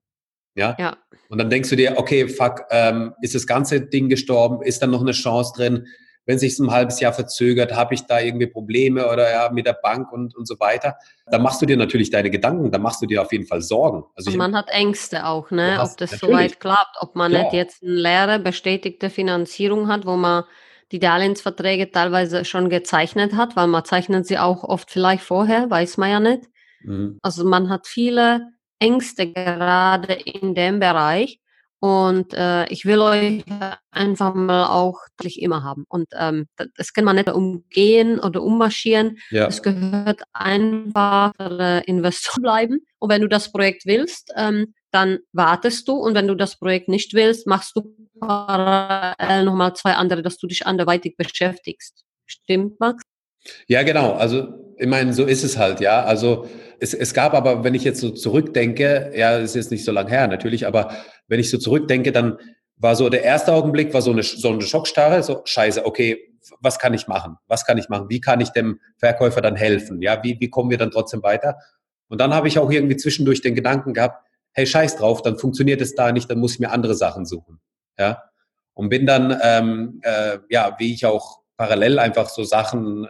Ja. 0.55 0.77
ja. 0.79 0.95
Und 1.27 1.39
dann 1.39 1.49
denkst 1.49 1.69
du 1.69 1.75
dir, 1.75 1.95
okay, 1.97 2.29
fuck, 2.29 2.61
ähm, 2.71 3.13
ist 3.21 3.35
das 3.35 3.47
ganze 3.47 3.81
Ding 3.81 4.07
gestorben? 4.07 4.61
Ist 4.61 4.81
dann 4.81 4.91
noch 4.91 5.01
eine 5.01 5.11
Chance 5.11 5.51
drin? 5.57 5.87
Wenn 6.25 6.39
sich 6.39 6.57
ein 6.59 6.71
halbes 6.71 6.99
Jahr 6.99 7.13
verzögert, 7.13 7.73
habe 7.73 7.93
ich 7.93 8.05
da 8.05 8.19
irgendwie 8.19 8.47
Probleme 8.47 9.07
oder 9.07 9.31
ja 9.31 9.49
mit 9.51 9.65
der 9.65 9.73
Bank 9.73 10.11
und, 10.11 10.35
und 10.35 10.47
so 10.47 10.59
weiter. 10.59 10.95
Da 11.25 11.37
machst 11.37 11.61
du 11.61 11.65
dir 11.65 11.77
natürlich 11.77 12.09
deine 12.09 12.29
Gedanken, 12.29 12.71
da 12.71 12.77
machst 12.77 13.01
du 13.01 13.05
dir 13.05 13.21
auf 13.21 13.31
jeden 13.31 13.45
Fall 13.45 13.61
Sorgen. 13.61 14.03
Also 14.15 14.31
man 14.31 14.55
hat 14.55 14.69
Ängste 14.69 15.25
auch, 15.25 15.51
ne? 15.51 15.77
Hast, 15.77 15.93
ob 15.93 15.97
das 15.97 16.19
soweit 16.19 16.59
klappt, 16.59 16.97
ob 16.99 17.15
man 17.15 17.31
klar. 17.31 17.43
nicht 17.43 17.53
jetzt 17.53 17.83
eine 17.83 17.91
leere, 17.91 18.39
bestätigte 18.39 19.09
Finanzierung 19.09 19.87
hat, 19.87 20.05
wo 20.05 20.15
man 20.15 20.43
die 20.91 20.99
Darlehensverträge 20.99 21.91
teilweise 21.91 22.45
schon 22.45 22.69
gezeichnet 22.69 23.33
hat, 23.33 23.55
weil 23.55 23.67
man 23.67 23.83
zeichnet 23.83 24.27
sie 24.27 24.37
auch 24.37 24.63
oft 24.63 24.91
vielleicht 24.91 25.23
vorher, 25.23 25.69
weiß 25.69 25.97
man 25.97 26.09
ja 26.09 26.19
nicht. 26.19 26.43
Mhm. 26.83 27.17
Also 27.21 27.45
man 27.45 27.69
hat 27.69 27.87
viele 27.87 28.51
Ängste 28.79 29.31
gerade 29.31 30.13
in 30.13 30.55
dem 30.55 30.79
Bereich. 30.79 31.39
Und 31.83 32.33
äh, 32.33 32.65
ich 32.69 32.85
will 32.85 33.01
euch 33.01 33.43
einfach 33.91 34.33
mal 34.35 34.67
auch 34.67 35.01
immer 35.19 35.63
haben. 35.63 35.83
Und 35.89 36.07
ähm, 36.17 36.47
das 36.77 36.93
kann 36.93 37.03
man 37.03 37.17
nicht 37.17 37.27
umgehen 37.27 38.21
oder 38.21 38.41
ummarschieren. 38.41 39.17
Ja. 39.31 39.47
Es 39.47 39.61
gehört 39.61 40.21
einfach 40.31 41.33
äh, 41.41 41.83
Investor 41.83 42.35
bleiben. 42.41 42.85
Und 42.99 43.09
wenn 43.09 43.19
du 43.19 43.27
das 43.27 43.51
Projekt 43.51 43.85
willst, 43.85 44.31
ähm, 44.37 44.73
dann 44.91 45.19
wartest 45.33 45.89
du 45.89 45.95
und 45.95 46.15
wenn 46.15 46.29
du 46.29 46.35
das 46.35 46.57
Projekt 46.57 46.87
nicht 46.87 47.13
willst, 47.13 47.47
machst 47.47 47.75
du 47.75 47.93
parallel 48.17 49.43
nochmal 49.43 49.75
zwei 49.75 49.95
andere, 49.95 50.21
dass 50.21 50.37
du 50.37 50.47
dich 50.47 50.65
anderweitig 50.65 51.17
beschäftigst. 51.17 52.05
Stimmt, 52.25 52.79
Max? 52.79 53.03
Ja, 53.67 53.83
genau. 53.83 54.13
Also 54.13 54.75
ich 54.77 54.87
meine, 54.87 55.13
so 55.13 55.25
ist 55.25 55.43
es 55.43 55.57
halt, 55.57 55.79
ja. 55.79 56.03
Also 56.03 56.47
es, 56.79 56.93
es 56.93 57.13
gab 57.13 57.33
aber, 57.33 57.63
wenn 57.63 57.75
ich 57.75 57.83
jetzt 57.83 58.01
so 58.01 58.09
zurückdenke, 58.09 59.11
ja, 59.15 59.39
das 59.39 59.51
ist 59.51 59.55
jetzt 59.55 59.71
nicht 59.71 59.85
so 59.85 59.91
lang 59.91 60.07
her 60.07 60.27
natürlich, 60.27 60.65
aber 60.67 60.93
wenn 61.27 61.39
ich 61.39 61.49
so 61.49 61.57
zurückdenke, 61.57 62.11
dann 62.11 62.37
war 62.75 62.95
so 62.95 63.09
der 63.09 63.23
erste 63.23 63.53
Augenblick 63.53 63.93
war 63.93 64.01
so 64.01 64.11
eine, 64.11 64.23
so 64.23 64.49
eine 64.49 64.61
Schockstarre, 64.61 65.23
so 65.23 65.41
scheiße, 65.45 65.85
okay, 65.85 66.33
was 66.59 66.79
kann 66.79 66.93
ich 66.93 67.07
machen? 67.07 67.37
Was 67.47 67.65
kann 67.65 67.77
ich 67.77 67.87
machen? 67.87 68.09
Wie 68.09 68.19
kann 68.19 68.41
ich 68.41 68.49
dem 68.49 68.79
Verkäufer 68.97 69.41
dann 69.41 69.55
helfen? 69.55 70.01
Ja, 70.01 70.21
wie, 70.23 70.37
wie 70.39 70.49
kommen 70.49 70.69
wir 70.69 70.77
dann 70.77 70.91
trotzdem 70.91 71.23
weiter? 71.23 71.57
Und 72.09 72.19
dann 72.19 72.33
habe 72.33 72.47
ich 72.47 72.59
auch 72.59 72.69
irgendwie 72.69 72.97
zwischendurch 72.97 73.41
den 73.41 73.55
Gedanken 73.55 73.93
gehabt, 73.93 74.27
hey, 74.51 74.67
scheiß 74.67 74.97
drauf, 74.97 75.21
dann 75.21 75.37
funktioniert 75.37 75.81
es 75.81 75.95
da 75.95 76.11
nicht, 76.11 76.29
dann 76.29 76.39
muss 76.39 76.53
ich 76.53 76.59
mir 76.59 76.71
andere 76.71 76.95
Sachen 76.95 77.25
suchen. 77.25 77.59
Ja. 77.97 78.23
Und 78.73 78.89
bin 78.89 79.05
dann, 79.05 79.39
ähm, 79.41 79.99
äh, 80.03 80.39
ja, 80.49 80.75
wie 80.79 80.93
ich 80.93 81.05
auch 81.05 81.42
parallel 81.57 81.99
einfach 81.99 82.29
so 82.29 82.43
Sachen 82.43 83.05
äh, 83.05 83.09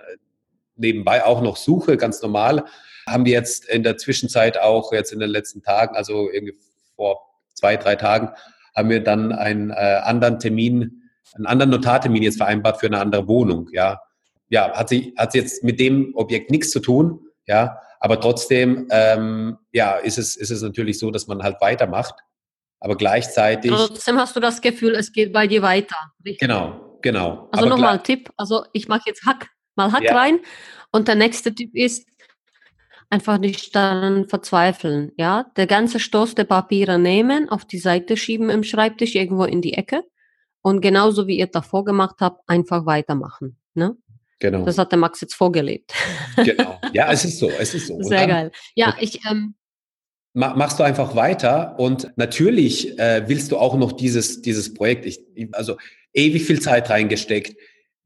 nebenbei 0.76 1.26
auch 1.26 1.42
noch 1.42 1.58
suche, 1.58 1.98
ganz 1.98 2.22
normal, 2.22 2.66
haben 3.08 3.26
wir 3.26 3.34
jetzt 3.34 3.66
in 3.66 3.84
der 3.84 3.98
Zwischenzeit 3.98 4.60
auch 4.60 4.92
jetzt 4.92 5.12
in 5.12 5.20
den 5.20 5.30
letzten 5.30 5.62
Tagen, 5.62 5.96
also 5.96 6.30
irgendwie 6.32 6.56
vor 6.96 7.20
zwei, 7.54 7.78
drei 7.78 7.96
Tagen, 7.96 8.30
haben 8.76 8.90
wir 8.90 9.04
dann 9.04 9.32
einen 9.32 9.70
äh, 9.72 10.02
anderen 10.04 10.40
Termin, 10.40 11.04
einen 11.36 11.46
anderen 11.46 11.72
Notartermin 11.72 12.24
jetzt 12.24 12.38
vereinbart 12.38 12.80
für 12.80 12.88
eine 12.88 13.00
andere 13.00 13.28
Wohnung. 13.28 13.70
Ja, 13.72 14.02
ja, 14.50 14.72
hat 14.74 14.90
sie 14.90 15.14
hat 15.18 15.32
sie 15.32 15.40
jetzt 15.40 15.64
mit 15.64 15.80
dem 15.80 16.14
Objekt 16.16 16.52
nichts 16.52 16.72
zu 16.72 16.80
tun. 16.80 17.20
Ja, 17.46 17.80
aber 18.00 18.20
trotzdem, 18.20 18.88
ähm, 18.92 19.58
ja, 19.72 19.98
ist 19.98 20.18
es 20.18 20.36
ist 20.36 20.50
es 20.50 20.62
natürlich 20.62 21.00
so, 21.00 21.12
dass 21.12 21.28
man 21.28 21.44
halt 21.44 21.62
weitermacht. 21.62 22.16
Aber 22.80 22.98
gleichzeitig. 22.98 23.72
Trotzdem 23.72 24.18
hast 24.18 24.36
du 24.36 24.42
das 24.42 24.60
Gefühl, 24.60 24.96
es 24.96 25.14
geht 25.14 25.32
bei 25.32 25.48
dir 25.48 25.62
weiter. 25.62 25.96
Richtig? 26.26 26.40
Genau, 26.40 26.83
genau. 27.04 27.50
Also 27.52 27.70
nochmal 27.70 28.00
ein 28.00 28.04
Tipp. 28.04 28.32
Also 28.38 28.66
ich 28.74 28.88
mache 28.88 29.04
jetzt 29.06 29.24
Hack, 29.28 29.50
mal 29.76 29.92
Hack 29.92 30.04
ja. 30.04 30.18
rein. 30.18 30.40
Und 30.92 31.08
der 31.08 31.16
nächste 31.16 31.54
Tipp 31.54 31.76
ist, 31.76 32.08
einfach 33.14 33.38
nicht 33.38 33.76
dann 33.76 34.28
verzweifeln. 34.28 35.12
Ja, 35.18 35.46
der 35.56 35.68
ganze 35.68 36.00
Stoß 36.00 36.34
der 36.34 36.46
Papiere 36.46 36.98
nehmen, 36.98 37.48
auf 37.48 37.64
die 37.64 37.78
Seite 37.78 38.18
schieben 38.18 38.50
im 38.50 38.64
Schreibtisch, 38.64 39.14
irgendwo 39.14 39.44
in 39.44 39.62
die 39.62 39.74
Ecke. 39.74 40.04
Und 40.64 40.82
genauso 40.82 41.28
wie 41.28 41.38
ihr 41.38 41.48
davor 41.48 41.86
gemacht 41.86 42.16
habt, 42.22 42.42
einfach 42.50 42.88
weitermachen. 42.88 43.58
Ne? 43.76 43.96
Genau. 44.40 44.66
Das 44.66 44.78
hat 44.80 44.92
der 44.92 44.98
Max 44.98 45.22
jetzt 45.22 45.36
vorgelebt. 45.36 45.94
Genau. 46.38 46.80
Ja, 46.94 47.12
es 47.12 47.24
ist 47.24 47.38
so. 47.38 47.50
Es 47.52 47.74
ist 47.76 47.88
so. 47.88 47.98
Sehr 48.02 48.22
dann, 48.22 48.30
geil. 48.30 48.52
Ja, 48.76 48.96
ich. 49.00 49.20
Ähm, 49.30 49.56
machst 50.34 50.80
du 50.80 50.84
einfach 50.84 51.16
weiter 51.16 51.78
und 51.78 52.12
natürlich 52.16 52.98
äh, 52.98 53.24
willst 53.28 53.52
du 53.52 53.58
auch 53.58 53.78
noch 53.78 53.92
dieses, 53.92 54.42
dieses 54.42 54.74
Projekt, 54.74 55.06
ich, 55.06 55.20
also 55.52 55.78
ewig 56.14 56.46
viel 56.46 56.62
Zeit 56.62 56.90
reingesteckt, 56.90 57.56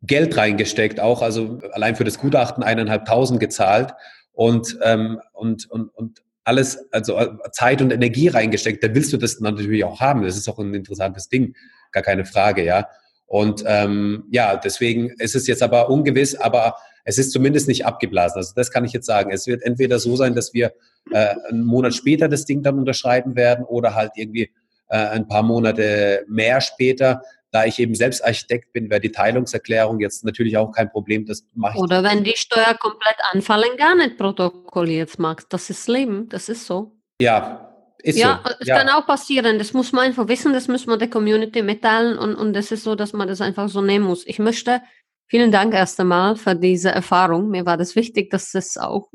Geld 0.01 0.37
reingesteckt, 0.37 0.99
auch 0.99 1.21
also 1.21 1.59
allein 1.71 1.95
für 1.95 2.03
das 2.03 2.19
Gutachten 2.19 2.63
eineinhalbtausend 2.63 3.39
gezahlt 3.39 3.93
und, 4.31 4.77
ähm, 4.83 5.19
und, 5.33 5.69
und, 5.69 5.89
und 5.95 6.21
alles, 6.43 6.87
also 6.91 7.17
äh, 7.17 7.29
Zeit 7.51 7.81
und 7.81 7.91
Energie 7.91 8.29
reingesteckt, 8.29 8.83
dann 8.83 8.95
willst 8.95 9.11
du 9.11 9.17
das 9.17 9.39
natürlich 9.39 9.83
auch 9.83 9.99
haben. 9.99 10.23
Das 10.23 10.37
ist 10.37 10.47
auch 10.47 10.59
ein 10.59 10.73
interessantes 10.73 11.27
Ding, 11.27 11.55
gar 11.91 12.03
keine 12.03 12.25
Frage, 12.25 12.63
ja. 12.63 12.87
Und 13.25 13.63
ähm, 13.67 14.23
ja, 14.31 14.55
deswegen 14.55 15.09
ist 15.19 15.35
es 15.35 15.47
jetzt 15.47 15.61
aber 15.61 15.89
ungewiss, 15.89 16.35
aber 16.35 16.77
es 17.03 17.17
ist 17.17 17.31
zumindest 17.31 17.67
nicht 17.67 17.85
abgeblasen. 17.85 18.37
Also 18.37 18.53
das 18.55 18.71
kann 18.71 18.85
ich 18.85 18.93
jetzt 18.93 19.05
sagen. 19.05 19.31
Es 19.31 19.47
wird 19.47 19.63
entweder 19.63 19.99
so 19.99 20.15
sein, 20.15 20.33
dass 20.33 20.53
wir 20.53 20.73
äh, 21.11 21.35
einen 21.49 21.63
Monat 21.63 21.93
später 21.93 22.29
das 22.29 22.45
Ding 22.45 22.63
dann 22.63 22.79
unterschreiben 22.79 23.35
werden 23.35 23.65
oder 23.65 23.95
halt 23.95 24.11
irgendwie 24.15 24.49
äh, 24.89 24.97
ein 24.97 25.27
paar 25.27 25.43
Monate 25.43 26.23
mehr 26.29 26.61
später 26.61 27.21
da 27.57 27.65
ich 27.65 27.79
eben 27.79 27.95
selbst 27.95 28.23
Architekt 28.23 28.71
bin, 28.71 28.87
wäre 28.91 29.01
die 29.01 29.11
Teilungserklärung 29.11 29.99
jetzt 29.99 30.23
natürlich 30.23 30.57
auch 30.57 30.71
kein 30.71 30.91
Problem. 30.91 31.25
Das 31.25 31.43
mache 31.55 31.73
ich. 31.75 31.81
Oder 31.81 32.03
wenn 32.03 32.23
die 32.23 32.35
Steuer 32.35 32.75
komplett 32.79 33.15
anfallen, 33.31 33.75
gar 33.77 33.95
nicht 33.95 34.15
protokolliert, 34.15 35.17
Max. 35.17 35.47
Das 35.49 35.71
ist 35.71 35.87
Leben, 35.87 36.29
das 36.29 36.49
ist 36.49 36.67
so. 36.67 36.91
Ja, 37.19 37.73
ist 38.03 38.19
ja, 38.19 38.43
so. 38.45 38.53
es 38.59 38.67
ja. 38.67 38.77
kann 38.77 38.89
auch 38.89 39.07
passieren. 39.07 39.57
Das 39.57 39.73
muss 39.73 39.91
man 39.91 40.05
einfach 40.05 40.27
wissen, 40.27 40.53
das 40.53 40.67
müssen 40.67 40.91
wir 40.91 40.97
der 40.97 41.09
Community 41.09 41.63
mitteilen 41.63 42.19
und, 42.19 42.35
und 42.35 42.53
das 42.53 42.71
ist 42.71 42.83
so, 42.83 42.93
dass 42.93 43.13
man 43.13 43.27
das 43.27 43.41
einfach 43.41 43.69
so 43.69 43.81
nehmen 43.81 44.05
muss. 44.05 44.23
Ich 44.27 44.37
möchte 44.37 44.81
Vielen 45.29 45.51
Dank 45.51 45.73
erst 45.73 45.99
einmal 45.99 46.37
für 46.37 46.55
diese 46.55 46.89
Erfahrung. 46.89 47.49
Mir 47.49 47.65
war 47.65 47.75
das 47.75 47.97
wichtig, 47.97 48.29
dass 48.29 48.53
das 48.53 48.77
auch 48.77 49.09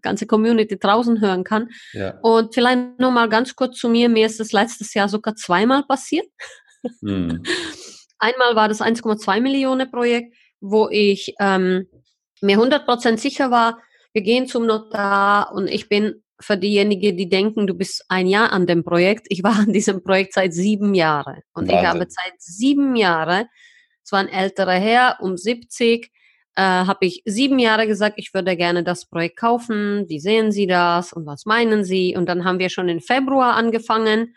ganze 0.00 0.26
Community 0.26 0.78
draußen 0.78 1.20
hören 1.20 1.44
kann. 1.44 1.68
Ja. 1.92 2.18
Und 2.22 2.54
vielleicht 2.54 2.98
noch 2.98 3.10
mal 3.10 3.28
ganz 3.28 3.54
kurz 3.54 3.76
zu 3.76 3.90
mir. 3.90 4.08
Mir 4.08 4.24
ist 4.24 4.40
das 4.40 4.52
letztes 4.52 4.94
Jahr 4.94 5.10
sogar 5.10 5.36
zweimal 5.36 5.82
passiert. 5.82 6.26
Mhm. 7.00 7.42
Einmal 8.18 8.56
war 8.56 8.68
das 8.68 8.80
1,2 8.80 9.40
Millionen 9.40 9.90
Projekt, 9.90 10.34
wo 10.60 10.88
ich 10.90 11.34
ähm, 11.40 11.86
mir 12.40 12.58
100% 12.58 13.16
sicher 13.18 13.50
war, 13.50 13.78
wir 14.12 14.22
gehen 14.22 14.46
zum 14.46 14.66
Notar 14.66 15.52
und 15.52 15.68
ich 15.68 15.88
bin 15.88 16.22
für 16.40 16.56
diejenigen, 16.56 17.16
die 17.16 17.28
denken, 17.28 17.66
du 17.66 17.74
bist 17.74 18.04
ein 18.08 18.26
Jahr 18.26 18.52
an 18.52 18.66
dem 18.66 18.84
Projekt. 18.84 19.26
Ich 19.28 19.42
war 19.42 19.56
an 19.58 19.72
diesem 19.72 20.02
Projekt 20.02 20.32
seit 20.34 20.54
sieben 20.54 20.94
Jahren. 20.94 21.42
Und 21.52 21.68
Wahnsinn. 21.68 21.78
ich 21.78 21.86
habe 21.86 22.06
seit 22.08 22.34
sieben 22.40 22.96
Jahren, 22.96 23.46
es 24.04 24.12
war 24.12 24.20
ein 24.20 24.28
älterer 24.28 24.72
Herr, 24.72 25.18
um 25.20 25.36
70, 25.36 26.10
äh, 26.54 26.62
habe 26.62 27.06
ich 27.06 27.22
sieben 27.24 27.58
Jahre 27.58 27.86
gesagt, 27.86 28.14
ich 28.18 28.32
würde 28.34 28.56
gerne 28.56 28.82
das 28.82 29.06
Projekt 29.06 29.36
kaufen. 29.38 30.06
Wie 30.08 30.20
sehen 30.20 30.52
Sie 30.52 30.66
das 30.66 31.12
und 31.12 31.26
was 31.26 31.44
meinen 31.44 31.84
Sie? 31.84 32.16
Und 32.16 32.28
dann 32.28 32.44
haben 32.44 32.58
wir 32.58 32.70
schon 32.70 32.88
im 32.88 33.00
Februar 33.00 33.54
angefangen 33.54 34.34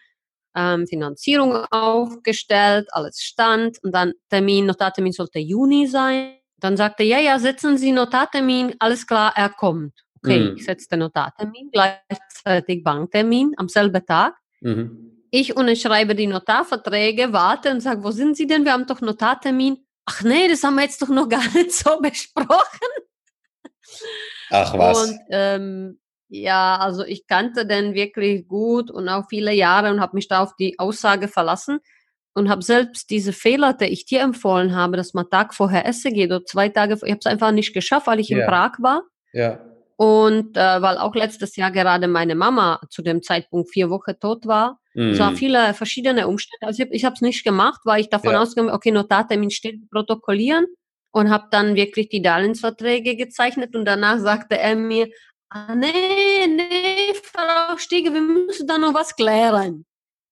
ähm, 0.55 0.87
Finanzierung 0.87 1.53
aufgestellt, 1.71 2.87
alles 2.91 3.21
stand 3.21 3.77
und 3.83 3.93
dann 3.93 4.13
Termin, 4.29 4.65
Notartermin 4.65 5.13
sollte 5.13 5.39
Juni 5.39 5.87
sein. 5.87 6.37
Dann 6.57 6.77
sagte, 6.77 7.03
ja, 7.03 7.19
ja, 7.19 7.39
setzen 7.39 7.77
Sie 7.77 7.91
Notartermin, 7.91 8.75
alles 8.79 9.07
klar, 9.07 9.33
er 9.35 9.49
kommt. 9.49 9.93
Okay, 10.23 10.51
mhm. 10.51 10.57
ich 10.57 10.65
setze 10.65 10.87
den 10.89 10.99
Notartermin, 10.99 11.71
gleichzeitig 11.71 12.83
Banktermin 12.83 13.53
am 13.57 13.67
selben 13.67 14.05
Tag. 14.05 14.35
Mhm. 14.61 15.25
Ich 15.31 15.55
unterschreibe 15.55 16.13
die 16.13 16.27
Notarverträge, 16.27 17.31
warte 17.33 17.71
und 17.71 17.79
sage, 17.79 18.03
wo 18.03 18.11
sind 18.11 18.35
Sie 18.35 18.45
denn? 18.45 18.65
Wir 18.65 18.73
haben 18.73 18.85
doch 18.85 19.01
Notartermin. 19.01 19.77
Ach 20.05 20.21
nee, 20.23 20.47
das 20.49 20.63
haben 20.63 20.75
wir 20.75 20.83
jetzt 20.83 21.01
doch 21.01 21.07
noch 21.07 21.29
gar 21.29 21.47
nicht 21.53 21.71
so 21.71 21.99
besprochen. 21.99 22.89
Ach 24.49 24.77
was. 24.77 25.09
Und 25.09 25.19
ähm, 25.29 26.00
ja, 26.31 26.77
also 26.77 27.03
ich 27.03 27.27
kannte 27.27 27.65
den 27.65 27.93
wirklich 27.93 28.47
gut 28.47 28.89
und 28.89 29.09
auch 29.09 29.25
viele 29.29 29.53
Jahre 29.53 29.91
und 29.91 29.99
habe 29.99 30.15
mich 30.15 30.29
da 30.29 30.41
auf 30.41 30.55
die 30.55 30.79
Aussage 30.79 31.27
verlassen 31.27 31.79
und 32.33 32.49
habe 32.49 32.61
selbst 32.61 33.09
diese 33.09 33.33
Fehler, 33.33 33.73
die 33.73 33.85
ich 33.85 34.05
dir 34.05 34.21
empfohlen 34.21 34.73
habe, 34.73 34.95
dass 34.95 35.13
man 35.13 35.29
Tag 35.29 35.53
vorher 35.53 35.85
essen 35.85 36.13
geht 36.13 36.31
oder 36.31 36.45
zwei 36.45 36.69
Tage, 36.69 36.93
ich 36.93 37.11
habe 37.11 37.19
es 37.19 37.25
einfach 37.25 37.51
nicht 37.51 37.73
geschafft, 37.73 38.07
weil 38.07 38.21
ich 38.21 38.29
ja. 38.29 38.39
in 38.39 38.45
Prag 38.45 38.71
war. 38.79 39.03
Ja. 39.33 39.59
Und 39.97 40.55
äh, 40.55 40.81
weil 40.81 40.97
auch 40.97 41.13
letztes 41.15 41.57
Jahr 41.57 41.69
gerade 41.69 42.07
meine 42.07 42.35
Mama 42.35 42.79
zu 42.89 43.01
dem 43.01 43.21
Zeitpunkt 43.21 43.69
vier 43.69 43.89
Wochen 43.89 44.17
tot 44.17 44.47
war. 44.47 44.79
Mhm. 44.93 45.09
Es 45.09 45.19
waren 45.19 45.35
viele 45.35 45.73
verschiedene 45.73 46.29
Umstände. 46.29 46.65
Also 46.65 46.85
ich 46.89 47.03
habe 47.03 47.15
es 47.15 47.21
nicht 47.21 47.43
gemacht, 47.43 47.81
weil 47.83 47.99
ich 47.99 48.09
davon 48.09 48.31
ja. 48.31 48.41
ausgegangen 48.41 48.73
okay, 48.73 48.91
Notartermin 48.91 49.51
steht, 49.51 49.89
protokollieren 49.91 50.65
und 51.11 51.29
habe 51.29 51.47
dann 51.51 51.75
wirklich 51.75 52.07
die 52.07 52.21
Darlehensverträge 52.21 53.17
gezeichnet 53.17 53.75
und 53.75 53.83
danach 53.83 54.19
sagte 54.19 54.57
er 54.57 54.77
mir, 54.77 55.09
ah, 55.51 55.75
nee, 55.75 56.47
nee, 56.47 57.13
Frau 57.21 57.77
Stiege, 57.77 58.13
wir 58.13 58.21
müssen 58.21 58.67
da 58.67 58.77
noch 58.77 58.93
was 58.93 59.15
klären. 59.15 59.85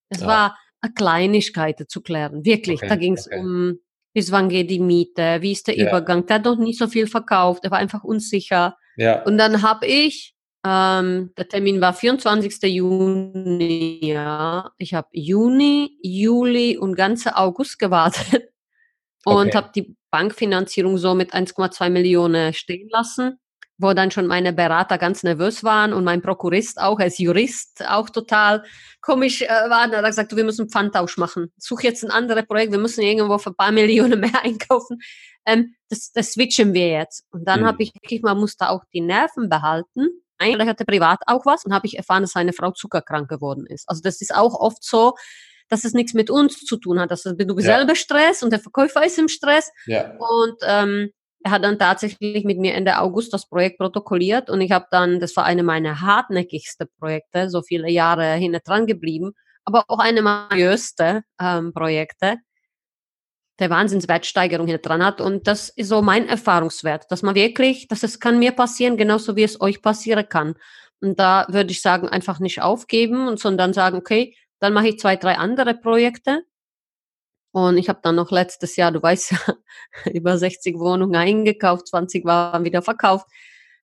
Es 0.09 0.21
ja. 0.21 0.27
war 0.27 0.57
eine 0.81 0.93
Kleinigkeit 0.93 1.83
zu 1.87 2.01
klären, 2.01 2.45
wirklich. 2.45 2.79
Okay, 2.79 2.87
da 2.87 2.95
ging 2.95 3.13
es 3.13 3.27
okay. 3.27 3.39
um, 3.39 3.79
bis 4.13 4.31
wann 4.31 4.49
geht 4.49 4.71
die 4.71 4.79
Miete, 4.79 5.41
wie 5.41 5.51
ist 5.51 5.67
der 5.67 5.77
ja. 5.77 5.87
Übergang. 5.87 6.25
Der 6.25 6.37
hat 6.37 6.45
noch 6.45 6.57
nicht 6.57 6.79
so 6.79 6.87
viel 6.87 7.05
verkauft, 7.05 7.65
er 7.65 7.71
war 7.71 7.79
einfach 7.79 8.03
unsicher. 8.03 8.77
Ja. 8.95 9.23
Und 9.23 9.37
dann 9.37 9.61
habe 9.61 9.85
ich, 9.85 10.35
ähm, 10.65 11.31
der 11.37 11.47
Termin 11.47 11.81
war 11.81 11.93
24. 11.93 12.61
Juni, 12.63 13.99
ja. 14.01 14.71
Ich 14.77 14.93
habe 14.93 15.09
Juni, 15.11 15.97
Juli 16.01 16.77
und 16.77 16.95
ganze 16.95 17.35
August 17.35 17.77
gewartet 17.77 18.49
und 19.25 19.47
okay. 19.47 19.57
habe 19.57 19.71
die 19.75 19.95
Bankfinanzierung 20.11 20.97
so 20.97 21.13
mit 21.13 21.33
1,2 21.33 21.89
Millionen 21.89 22.53
stehen 22.53 22.89
lassen 22.89 23.37
wo 23.79 23.93
dann 23.93 24.11
schon 24.11 24.27
meine 24.27 24.51
Berater 24.51 24.97
ganz 24.97 25.23
nervös 25.23 25.63
waren 25.63 25.93
und 25.93 26.03
mein 26.03 26.21
Prokurist 26.21 26.79
auch 26.79 26.99
als 26.99 27.17
Jurist 27.17 27.81
auch 27.87 28.09
total 28.09 28.63
komisch 29.01 29.41
äh, 29.41 29.47
war. 29.47 29.87
Da 29.87 29.97
hat 29.97 30.03
er 30.03 30.09
gesagt, 30.09 30.31
du, 30.31 30.35
wir 30.35 30.43
müssen 30.43 30.69
Pfandtausch 30.69 31.17
machen. 31.17 31.51
Such 31.57 31.81
jetzt 31.81 32.03
ein 32.03 32.11
anderes 32.11 32.45
Projekt, 32.45 32.73
wir 32.73 32.79
müssen 32.79 33.01
irgendwo 33.01 33.37
für 33.37 33.51
ein 33.51 33.55
paar 33.55 33.71
Millionen 33.71 34.19
mehr 34.19 34.31
einkaufen. 34.43 34.99
Ähm, 35.45 35.75
das, 35.87 36.11
das 36.11 36.33
switchen 36.33 36.73
wir 36.73 36.89
jetzt. 36.89 37.23
Und 37.31 37.47
dann 37.47 37.61
mhm. 37.61 37.67
habe 37.67 37.81
ich 37.81 37.93
wirklich, 37.95 38.21
man 38.21 38.37
musste 38.37 38.69
auch 38.69 38.83
die 38.93 39.01
Nerven 39.01 39.47
behalten. 39.47 40.09
Eigentlich 40.37 40.67
hatte 40.67 40.85
privat 40.85 41.19
auch 41.25 41.45
was 41.45 41.63
und 41.63 41.73
habe 41.73 41.87
ich 41.87 41.97
erfahren, 41.97 42.23
dass 42.23 42.31
seine 42.31 42.53
Frau 42.53 42.71
zuckerkrank 42.71 43.29
geworden 43.29 43.65
ist. 43.65 43.87
Also 43.87 44.01
das 44.01 44.19
ist 44.19 44.35
auch 44.35 44.59
oft 44.59 44.83
so, 44.83 45.15
dass 45.69 45.85
es 45.85 45.93
nichts 45.93 46.13
mit 46.13 46.29
uns 46.29 46.65
zu 46.65 46.77
tun 46.77 46.99
hat. 46.99 47.11
Dass 47.11 47.23
du 47.23 47.33
ja. 47.37 47.61
selber 47.61 47.95
Stress 47.95 48.43
und 48.43 48.51
der 48.51 48.59
Verkäufer 48.59 49.05
ist 49.05 49.17
im 49.17 49.29
Stress. 49.29 49.71
Ja. 49.85 50.17
Und 50.17 50.57
ähm, 50.63 51.11
er 51.43 51.51
hat 51.51 51.63
dann 51.63 51.79
tatsächlich 51.79 52.43
mit 52.43 52.59
mir 52.59 52.73
Ende 52.73 52.99
August 52.99 53.33
das 53.33 53.47
Projekt 53.47 53.77
protokolliert 53.77 54.49
und 54.49 54.61
ich 54.61 54.71
habe 54.71 54.87
dann, 54.91 55.19
das 55.19 55.35
war 55.35 55.45
eine 55.45 55.63
meiner 55.63 56.01
hartnäckigsten 56.01 56.87
Projekte, 56.99 57.49
so 57.49 57.61
viele 57.61 57.89
Jahre 57.89 58.33
hinten 58.33 58.61
dran 58.65 58.87
geblieben, 58.87 59.31
aber 59.63 59.85
auch 59.87 59.99
eine 59.99 60.21
meiner 60.21 60.49
größten 60.49 61.21
ähm, 61.41 61.73
Projekte, 61.73 62.37
der 63.59 63.69
Wahnsinnswertsteigerung 63.69 64.67
hinten 64.67 64.81
dran 64.81 65.03
hat. 65.03 65.21
Und 65.21 65.47
das 65.47 65.69
ist 65.69 65.89
so 65.89 66.01
mein 66.01 66.27
Erfahrungswert, 66.27 67.11
dass 67.11 67.23
man 67.23 67.35
wirklich, 67.35 67.87
dass 67.87 68.03
es 68.03 68.19
kann 68.19 68.39
mir 68.39 68.51
passieren, 68.53 68.97
genauso 68.97 69.35
wie 69.35 69.43
es 69.43 69.59
euch 69.61 69.81
passieren 69.81 70.27
kann. 70.27 70.55
Und 71.01 71.19
da 71.19 71.45
würde 71.49 71.71
ich 71.71 71.81
sagen, 71.81 72.09
einfach 72.09 72.39
nicht 72.39 72.61
aufgeben 72.61 73.37
sondern 73.37 73.73
sagen, 73.73 73.97
okay, 73.97 74.35
dann 74.59 74.73
mache 74.73 74.89
ich 74.89 74.99
zwei, 74.99 75.15
drei 75.15 75.37
andere 75.37 75.73
Projekte 75.73 76.43
und 77.51 77.77
ich 77.77 77.89
habe 77.89 77.99
dann 78.03 78.15
noch 78.15 78.31
letztes 78.31 78.75
Jahr, 78.75 78.91
du 78.91 79.01
weißt 79.01 79.31
ja, 79.47 80.11
über 80.11 80.37
60 80.37 80.77
Wohnungen 80.77 81.15
eingekauft, 81.15 81.87
20 81.87 82.25
waren 82.25 82.63
wieder 82.63 82.81
verkauft. 82.81 83.27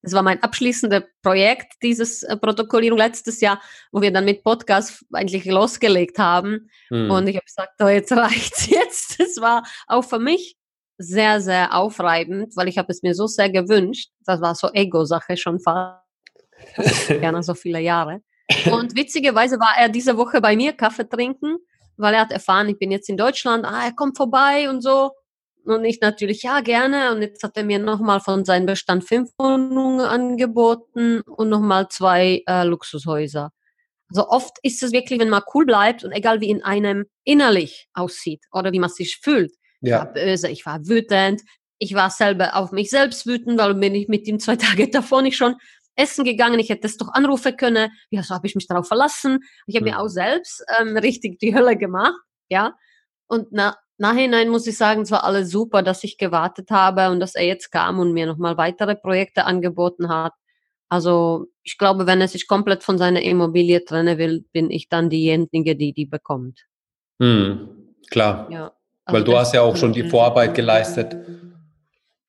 Das 0.03 0.13
war 0.13 0.23
mein 0.23 0.41
abschließendes 0.41 1.03
Projekt, 1.21 1.73
dieses 1.83 2.23
äh, 2.23 2.37
Protokollierung 2.37 2.99
letztes 2.99 3.41
Jahr, 3.41 3.61
wo 3.91 4.03
wir 4.03 4.13
dann 4.13 4.25
mit 4.25 4.45
Podcast 4.45 5.05
eigentlich 5.13 5.45
losgelegt 5.47 6.19
haben. 6.19 6.71
Hm. 6.91 7.11
Und 7.11 7.27
ich 7.27 7.35
habe 7.35 7.45
gesagt, 7.45 7.73
oh, 7.81 7.89
jetzt 7.89 8.13
reicht's 8.17 8.69
jetzt. 8.69 9.19
Das 9.19 9.41
war 9.41 9.65
auch 9.89 10.05
für 10.05 10.21
mich 10.21 10.57
sehr, 10.99 11.41
sehr 11.41 11.75
aufreibend, 11.75 12.57
weil 12.57 12.69
ich 12.69 12.79
habe 12.79 12.93
es 12.93 13.03
mir 13.03 13.15
so 13.15 13.27
sehr 13.27 13.51
gewünscht. 13.51 14.11
Das 14.25 14.41
war 14.41 14.55
so 14.55 14.71
Ego-Sache 14.73 15.37
schon 15.37 15.59
fast. 15.59 16.01
Gerne 17.09 17.43
so 17.43 17.55
viele 17.55 17.81
Jahre. 17.81 18.21
Und 18.71 18.97
witzigerweise 18.97 19.59
war 19.59 19.75
er 19.77 19.89
diese 19.89 20.17
Woche 20.17 20.41
bei 20.41 20.55
mir 20.55 20.73
Kaffee 20.73 21.09
trinken 21.09 21.57
weil 21.97 22.15
er 22.15 22.21
hat 22.21 22.33
erfahren, 22.33 22.69
ich 22.69 22.79
bin 22.79 22.91
jetzt 22.91 23.09
in 23.09 23.17
Deutschland, 23.17 23.65
ah, 23.65 23.85
er 23.85 23.93
kommt 23.93 24.17
vorbei 24.17 24.69
und 24.69 24.83
so. 24.83 25.13
Und 25.65 25.85
ich 25.85 26.01
natürlich, 26.01 26.43
ja, 26.43 26.61
gerne. 26.61 27.13
Und 27.13 27.23
jetzt 27.23 27.43
hat 27.43 27.57
er 27.57 27.65
mir 27.65 27.81
nochmal 27.81 28.21
von 28.21 28.45
seinem 28.45 28.67
Bestand 28.67 29.05
fünf 29.05 29.31
Wohnungen 29.37 30.01
angeboten 30.01 31.23
und 31.23 31.49
nochmal 31.49 31.89
zwei 31.89 32.43
äh, 32.47 32.65
Luxushäuser. 32.65 33.51
Also 34.09 34.29
oft 34.29 34.59
ist 34.63 34.83
es 34.83 34.93
wirklich, 34.93 35.19
wenn 35.19 35.29
man 35.29 35.43
cool 35.55 35.67
bleibt 35.67 36.05
und 36.05 36.13
egal 36.13 36.41
wie 36.41 36.51
in 36.51 36.63
einem 36.63 37.07
innerlich 37.25 37.89
aussieht 37.95 38.45
oder 38.53 38.73
wie 38.73 38.79
man 38.79 38.91
sich 38.91 39.19
fühlt. 39.21 39.53
Ja. 39.81 39.97
Ich 39.99 40.05
war 40.05 40.13
böse, 40.13 40.49
ich 40.49 40.67
war 40.67 40.87
wütend, 40.87 41.43
ich 41.79 41.95
war 41.95 42.11
selber 42.11 42.55
auf 42.55 42.71
mich 42.71 42.91
selbst 42.91 43.27
wütend, 43.27 43.59
weil 43.59 43.75
bin 43.75 43.95
ich 43.95 44.07
mit 44.07 44.29
ihm 44.29 44.39
zwei 44.39 44.57
Tage 44.57 44.89
davor 44.89 45.23
nicht 45.23 45.37
schon 45.37 45.57
essen 45.97 46.25
gegangen, 46.25 46.61
ich 46.61 46.69
hätte 46.69 46.87
es 46.87 46.97
doch 46.97 47.09
anrufen 47.13 47.57
können. 47.57 47.91
Ja, 48.11 48.23
so 48.23 48.35
habe 48.35 48.47
ich 48.47 48.55
mich 48.55 48.67
darauf 48.69 48.87
verlassen. 48.87 49.41
Ich 49.67 49.75
habe 49.77 49.87
mhm. 49.87 49.93
mir 49.93 50.01
auch 50.01 50.09
selbst 50.09 50.65
ähm, 50.79 50.97
richtig 50.97 51.39
die 51.39 51.55
Hölle 51.55 51.77
gemacht, 51.77 52.21
ja. 52.49 52.75
Und 53.27 53.49
na, 53.51 53.77
nachhinein 53.99 54.49
muss 54.49 54.67
ich 54.67 54.77
sagen, 54.77 55.03
es 55.03 55.11
war 55.11 55.25
alles 55.25 55.51
super, 55.51 55.83
dass 55.83 56.05
ich 56.05 56.19
gewartet 56.19 56.71
habe 56.71 57.11
und 57.11 57.19
dass 57.19 57.35
er 57.35 57.45
jetzt 57.45 57.73
kam 57.73 57.99
und 57.99 58.13
mir 58.13 58.27
nochmal 58.27 58.57
weitere 58.57 58.95
Projekte 58.95 59.45
angeboten 59.45 60.09
hat. 60.09 60.33
Also 60.89 61.47
ich 61.65 61.79
glaube, 61.79 62.07
wenn 62.07 62.21
er 62.21 62.29
sich 62.29 62.47
komplett 62.47 62.85
von 62.85 62.99
seiner 62.99 63.23
Immobilie 63.23 63.85
trennen 63.85 64.19
will, 64.19 64.45
bin 64.53 64.71
ich 64.71 64.89
dann 64.89 65.11
diejenige, 65.11 65.75
die 65.75 65.93
die 65.93 66.07
bekommt. 66.07 66.67
Hm, 67.21 67.95
klar. 68.11 68.49
Ja, 68.51 68.73
also 69.05 69.17
Weil 69.17 69.25
du 69.25 69.37
hast 69.37 69.55
ja 69.55 69.63
auch 69.63 69.77
schon 69.77 69.93
die 69.93 70.09
Vorarbeit 70.09 70.55
geleistet. 70.55 71.17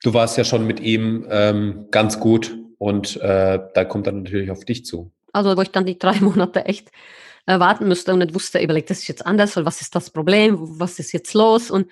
Du 0.01 0.13
warst 0.13 0.37
ja 0.37 0.43
schon 0.43 0.65
mit 0.65 0.79
ihm 0.79 1.27
ähm, 1.29 1.87
ganz 1.91 2.19
gut 2.19 2.57
und 2.77 3.17
äh, 3.17 3.59
da 3.73 3.85
kommt 3.85 4.07
dann 4.07 4.23
natürlich 4.23 4.51
auf 4.51 4.65
dich 4.65 4.85
zu. 4.85 5.11
Also, 5.33 5.55
wo 5.55 5.61
ich 5.61 5.71
dann 5.71 5.85
die 5.85 5.97
drei 5.97 6.13
Monate 6.19 6.65
echt 6.65 6.89
äh, 7.45 7.59
warten 7.59 7.87
müsste 7.87 8.13
und 8.13 8.19
nicht 8.19 8.33
wusste, 8.33 8.59
überlegt, 8.59 8.89
das 8.89 8.99
ist 8.99 9.07
jetzt 9.07 9.25
anders, 9.25 9.55
was 9.55 9.81
ist 9.81 9.95
das 9.95 10.09
Problem, 10.09 10.57
was 10.79 10.99
ist 10.99 11.11
jetzt 11.11 11.33
los? 11.33 11.71
Und 11.71 11.89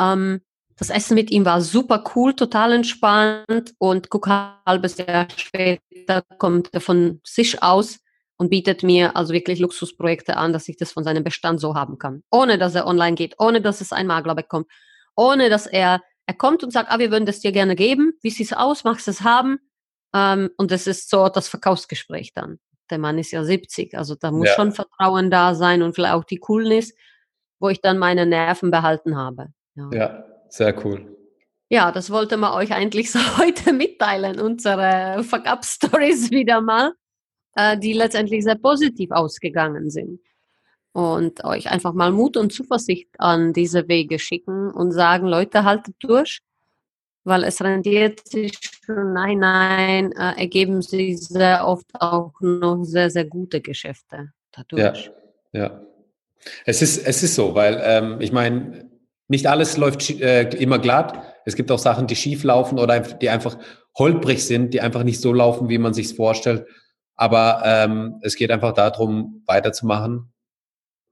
ähm, 0.00 0.40
das 0.76 0.90
Essen 0.90 1.14
mit 1.14 1.30
ihm 1.30 1.44
war 1.44 1.60
super 1.62 2.04
cool, 2.14 2.34
total 2.34 2.72
entspannt 2.72 3.74
und 3.78 4.10
guck 4.10 4.28
halbes 4.28 4.98
Jahr 4.98 5.26
später 5.34 6.22
kommt 6.38 6.68
er 6.72 6.80
von 6.80 7.20
sich 7.24 7.62
aus 7.62 8.00
und 8.36 8.50
bietet 8.50 8.82
mir 8.82 9.16
also 9.16 9.32
wirklich 9.32 9.58
Luxusprojekte 9.58 10.36
an, 10.36 10.52
dass 10.52 10.68
ich 10.68 10.76
das 10.76 10.92
von 10.92 11.02
seinem 11.02 11.24
Bestand 11.24 11.60
so 11.60 11.74
haben 11.74 11.98
kann. 11.98 12.22
Ohne 12.30 12.58
dass 12.58 12.74
er 12.74 12.86
online 12.86 13.14
geht, 13.14 13.36
ohne 13.38 13.62
dass 13.62 13.80
es 13.80 13.92
ein 13.92 14.06
Makler 14.06 14.34
bekommt, 14.34 14.66
ohne 15.16 15.48
dass 15.48 15.66
er, 15.66 16.02
er 16.26 16.34
kommt 16.34 16.62
und 16.62 16.72
sagt, 16.72 16.90
ah, 16.90 16.98
wir 16.98 17.10
würden 17.10 17.24
das 17.24 17.40
dir 17.40 17.52
gerne 17.52 17.74
geben, 17.74 18.12
wie 18.20 18.30
sieht 18.30 18.46
es 18.46 18.52
aus, 18.52 18.84
magst 18.84 19.06
du 19.06 19.12
es 19.12 19.22
haben? 19.22 19.58
Ähm, 20.16 20.50
und 20.56 20.70
das 20.70 20.86
ist 20.86 21.10
so 21.10 21.28
das 21.28 21.48
Verkaufsgespräch 21.48 22.32
dann. 22.32 22.58
Der 22.90 22.98
Mann 22.98 23.18
ist 23.18 23.32
ja 23.32 23.44
70, 23.44 23.98
also 23.98 24.14
da 24.14 24.30
muss 24.30 24.48
ja. 24.48 24.54
schon 24.54 24.72
Vertrauen 24.72 25.30
da 25.30 25.54
sein 25.54 25.82
und 25.82 25.94
vielleicht 25.94 26.14
auch 26.14 26.24
die 26.24 26.38
Coolness, 26.38 26.94
wo 27.58 27.68
ich 27.68 27.80
dann 27.80 27.98
meine 27.98 28.24
Nerven 28.24 28.70
behalten 28.70 29.16
habe. 29.16 29.48
Ja, 29.74 29.90
ja 29.92 30.24
sehr 30.48 30.84
cool. 30.84 31.14
Ja, 31.68 31.90
das 31.92 32.10
wollte 32.10 32.36
man 32.36 32.54
euch 32.54 32.72
eigentlich 32.72 33.10
so 33.12 33.18
heute 33.38 33.72
mitteilen, 33.72 34.40
unsere 34.40 35.22
Fuck-Up-Stories 35.22 36.30
wieder 36.30 36.62
mal, 36.62 36.92
äh, 37.54 37.76
die 37.76 37.92
letztendlich 37.92 38.44
sehr 38.44 38.56
positiv 38.56 39.10
ausgegangen 39.10 39.90
sind. 39.90 40.20
Und 40.92 41.44
euch 41.44 41.70
einfach 41.70 41.92
mal 41.92 42.10
Mut 42.10 42.38
und 42.38 42.54
Zuversicht 42.54 43.10
an 43.18 43.52
diese 43.52 43.86
Wege 43.86 44.18
schicken 44.18 44.70
und 44.70 44.92
sagen, 44.92 45.26
Leute, 45.26 45.64
haltet 45.64 45.96
durch 45.98 46.40
weil 47.26 47.42
es 47.44 47.60
rendiert 47.60 48.26
sich 48.26 48.52
schon, 48.84 49.12
nein, 49.12 49.40
nein, 49.40 50.12
äh, 50.12 50.40
ergeben 50.40 50.80
sich 50.80 51.20
sehr 51.20 51.66
oft 51.66 51.86
auch 51.98 52.32
noch 52.40 52.84
sehr, 52.84 53.10
sehr 53.10 53.24
gute 53.24 53.60
Geschäfte 53.60 54.30
dadurch. 54.52 55.10
Ja, 55.52 55.60
ja. 55.60 55.80
Es 56.64 56.82
ist, 56.82 57.04
es 57.04 57.22
ist 57.24 57.34
so, 57.34 57.54
weil 57.56 57.80
ähm, 57.82 58.20
ich 58.20 58.30
meine, 58.30 58.88
nicht 59.26 59.48
alles 59.48 59.76
läuft 59.76 60.08
äh, 60.08 60.48
immer 60.50 60.78
glatt. 60.78 61.20
Es 61.44 61.56
gibt 61.56 61.72
auch 61.72 61.80
Sachen, 61.80 62.06
die 62.06 62.14
schief 62.14 62.44
laufen 62.44 62.78
oder 62.78 63.00
die 63.00 63.28
einfach 63.28 63.58
holprig 63.98 64.46
sind, 64.46 64.72
die 64.72 64.80
einfach 64.80 65.02
nicht 65.02 65.20
so 65.20 65.32
laufen, 65.32 65.68
wie 65.68 65.78
man 65.78 65.94
sich 65.94 66.14
vorstellt. 66.14 66.64
Aber 67.16 67.62
ähm, 67.64 68.20
es 68.22 68.36
geht 68.36 68.52
einfach 68.52 68.72
darum, 68.72 69.42
weiterzumachen 69.46 70.32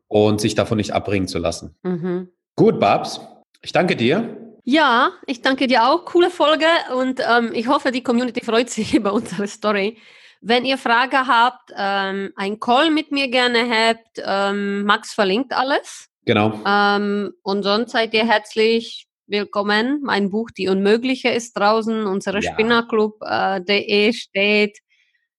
und 0.07 0.40
sich 0.40 0.55
davon 0.55 0.77
nicht 0.77 0.92
abbringen 0.92 1.27
zu 1.27 1.38
lassen. 1.38 1.74
Mhm. 1.83 2.29
Gut, 2.55 2.79
Babs, 2.79 3.20
ich 3.62 3.72
danke 3.72 3.96
dir. 3.96 4.43
Ja, 4.64 5.12
ich 5.27 5.42
danke 5.42 5.66
dir 5.66 5.87
auch. 5.87 6.07
Coole 6.07 6.31
Folge 6.31 6.66
und 6.96 7.20
ähm, 7.20 7.53
ich 7.53 7.68
hoffe, 7.68 7.92
die 7.92 8.03
Community 8.03 8.42
freut 8.42 8.70
sich 8.70 8.94
über 8.94 9.12
unsere 9.12 9.46
Story. 9.46 9.98
Wenn 10.40 10.64
ihr 10.64 10.79
Fragen 10.79 11.27
habt, 11.27 11.70
ähm, 11.77 12.33
ein 12.37 12.61
Call 12.61 12.90
mit 12.90 13.12
mir 13.12 13.29
gerne 13.29 13.68
habt, 13.68 14.22
ähm, 14.24 14.85
Max 14.85 15.12
verlinkt 15.12 15.53
alles. 15.53 16.09
Genau. 16.24 16.61
Ähm, 16.66 17.35
und 17.42 17.62
sonst 17.62 17.92
seid 17.92 18.14
ihr 18.14 18.27
herzlich 18.27 19.07
willkommen. 19.27 20.00
Mein 20.03 20.31
Buch 20.31 20.50
Die 20.50 20.68
Unmögliche 20.68 21.29
ist 21.29 21.55
draußen. 21.55 22.07
Unsere 22.07 22.40
ja. 22.40 22.53
Spinnerclub.de 22.53 24.09
äh, 24.09 24.12
steht. 24.12 24.79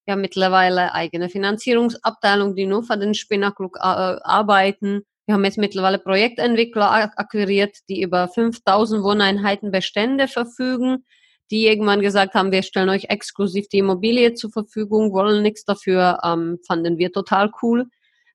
Wir 0.05 0.13
haben 0.13 0.21
mittlerweile 0.21 0.93
eigene 0.93 1.29
Finanzierungsabteilung, 1.29 2.55
die 2.55 2.67
nur 2.67 2.83
für 2.83 2.97
den 2.97 3.15
Spinnerclub 3.15 3.75
äh, 3.75 3.79
arbeiten. 3.79 5.03
Wir 5.25 5.33
haben 5.33 5.43
jetzt 5.43 5.57
mittlerweile 5.57 5.97
Projektentwickler 5.97 7.11
akquiriert, 7.17 7.77
die 7.89 8.01
über 8.01 8.27
5000 8.27 9.03
Wohneinheiten 9.03 9.71
Bestände 9.71 10.27
verfügen, 10.27 11.03
die 11.51 11.67
irgendwann 11.67 12.01
gesagt 12.01 12.33
haben, 12.35 12.51
wir 12.51 12.63
stellen 12.63 12.89
euch 12.89 13.05
exklusiv 13.05 13.67
die 13.69 13.79
Immobilie 13.79 14.33
zur 14.33 14.51
Verfügung, 14.51 15.13
wollen 15.13 15.41
nichts 15.41 15.63
dafür, 15.65 16.19
ähm, 16.23 16.59
fanden 16.65 16.97
wir 16.97 17.11
total 17.11 17.51
cool. 17.61 17.85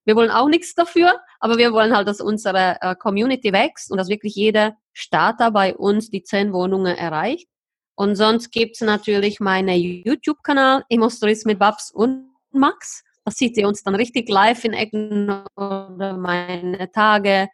Wir 0.05 0.17
wollen 0.17 0.31
auch 0.31 0.49
nichts 0.49 0.75
dafür, 0.75 1.21
aber 1.39 1.59
wir 1.59 1.73
wollen 1.73 1.95
halt, 1.95 2.09
dass 2.09 2.21
unsere 2.21 2.77
äh, 2.81 2.97
Community 2.97 3.53
wächst 3.53 3.91
und 3.91 3.99
dass 3.99 4.09
wirklich 4.09 4.35
jeder 4.35 4.77
Starter 4.93 5.51
bei 5.51 5.77
uns 5.77 6.11
die 6.11 6.23
10 6.23 6.53
Wohnungen 6.53 6.97
erreicht. 6.97 7.49
Und 7.95 8.17
sonst 8.17 8.51
gibt's 8.51 8.81
natürlich 8.81 9.41
meinen 9.41 9.79
YouTube-Kanal, 9.79 10.85
Immostories 10.89 11.45
mit 11.45 11.59
Babs 11.59 11.91
und 11.93 12.31
Max. 12.51 13.05
Da 13.31 13.37
sieht 13.37 13.57
ihr 13.57 13.69
uns 13.69 13.85
dann 13.85 13.95
richtig 13.95 14.29
live 14.29 14.65
in 14.65 14.73
Ecken 14.73 15.31
oder 15.55 16.17
meine 16.19 16.91
Tage, 16.91 17.47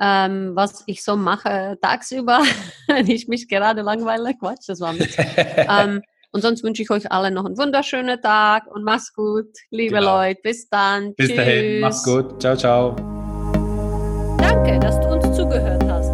ähm, 0.00 0.52
was 0.54 0.84
ich 0.86 1.02
so 1.02 1.16
mache 1.16 1.76
tagsüber, 1.82 2.40
wenn 2.86 3.10
ich 3.10 3.26
mich 3.26 3.48
gerade 3.48 3.82
langweile. 3.82 4.34
Quatsch, 4.38 4.68
das 4.68 4.80
war 4.80 4.92
mit. 4.92 5.08
ähm, 5.56 6.02
und 6.30 6.42
sonst 6.42 6.62
wünsche 6.62 6.82
ich 6.82 6.90
euch 6.90 7.10
alle 7.10 7.32
noch 7.32 7.46
einen 7.46 7.58
wunderschönen 7.58 8.20
Tag 8.20 8.68
und 8.72 8.84
macht's 8.84 9.12
gut, 9.12 9.48
liebe 9.70 9.96
genau. 9.96 10.18
Leute. 10.18 10.40
Bis 10.44 10.68
dann. 10.68 11.14
Bis 11.16 11.28
Tschüss. 11.28 11.36
dahin, 11.36 11.80
macht's 11.80 12.04
gut. 12.04 12.40
Ciao, 12.40 12.56
ciao. 12.56 12.94
Danke, 14.38 14.78
dass 14.78 15.00
du 15.00 15.08
uns 15.08 15.36
zugehört 15.36 15.82
hast. 15.90 16.10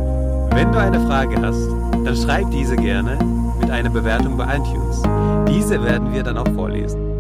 Wenn 0.57 0.73
du 0.73 0.79
eine 0.79 0.99
Frage 1.07 1.39
hast, 1.43 1.69
dann 2.07 2.17
schreib 2.17 2.51
diese 2.51 2.77
gerne 2.77 3.19
mit 3.61 3.71
einer 3.71 3.91
Bewertung 3.91 4.39
bei 4.39 4.57
iTunes. 4.57 5.03
Diese 5.47 5.85
werden 5.85 6.11
wir 6.15 6.23
dann 6.23 6.39
auch 6.39 6.49
vorlesen. 6.55 7.12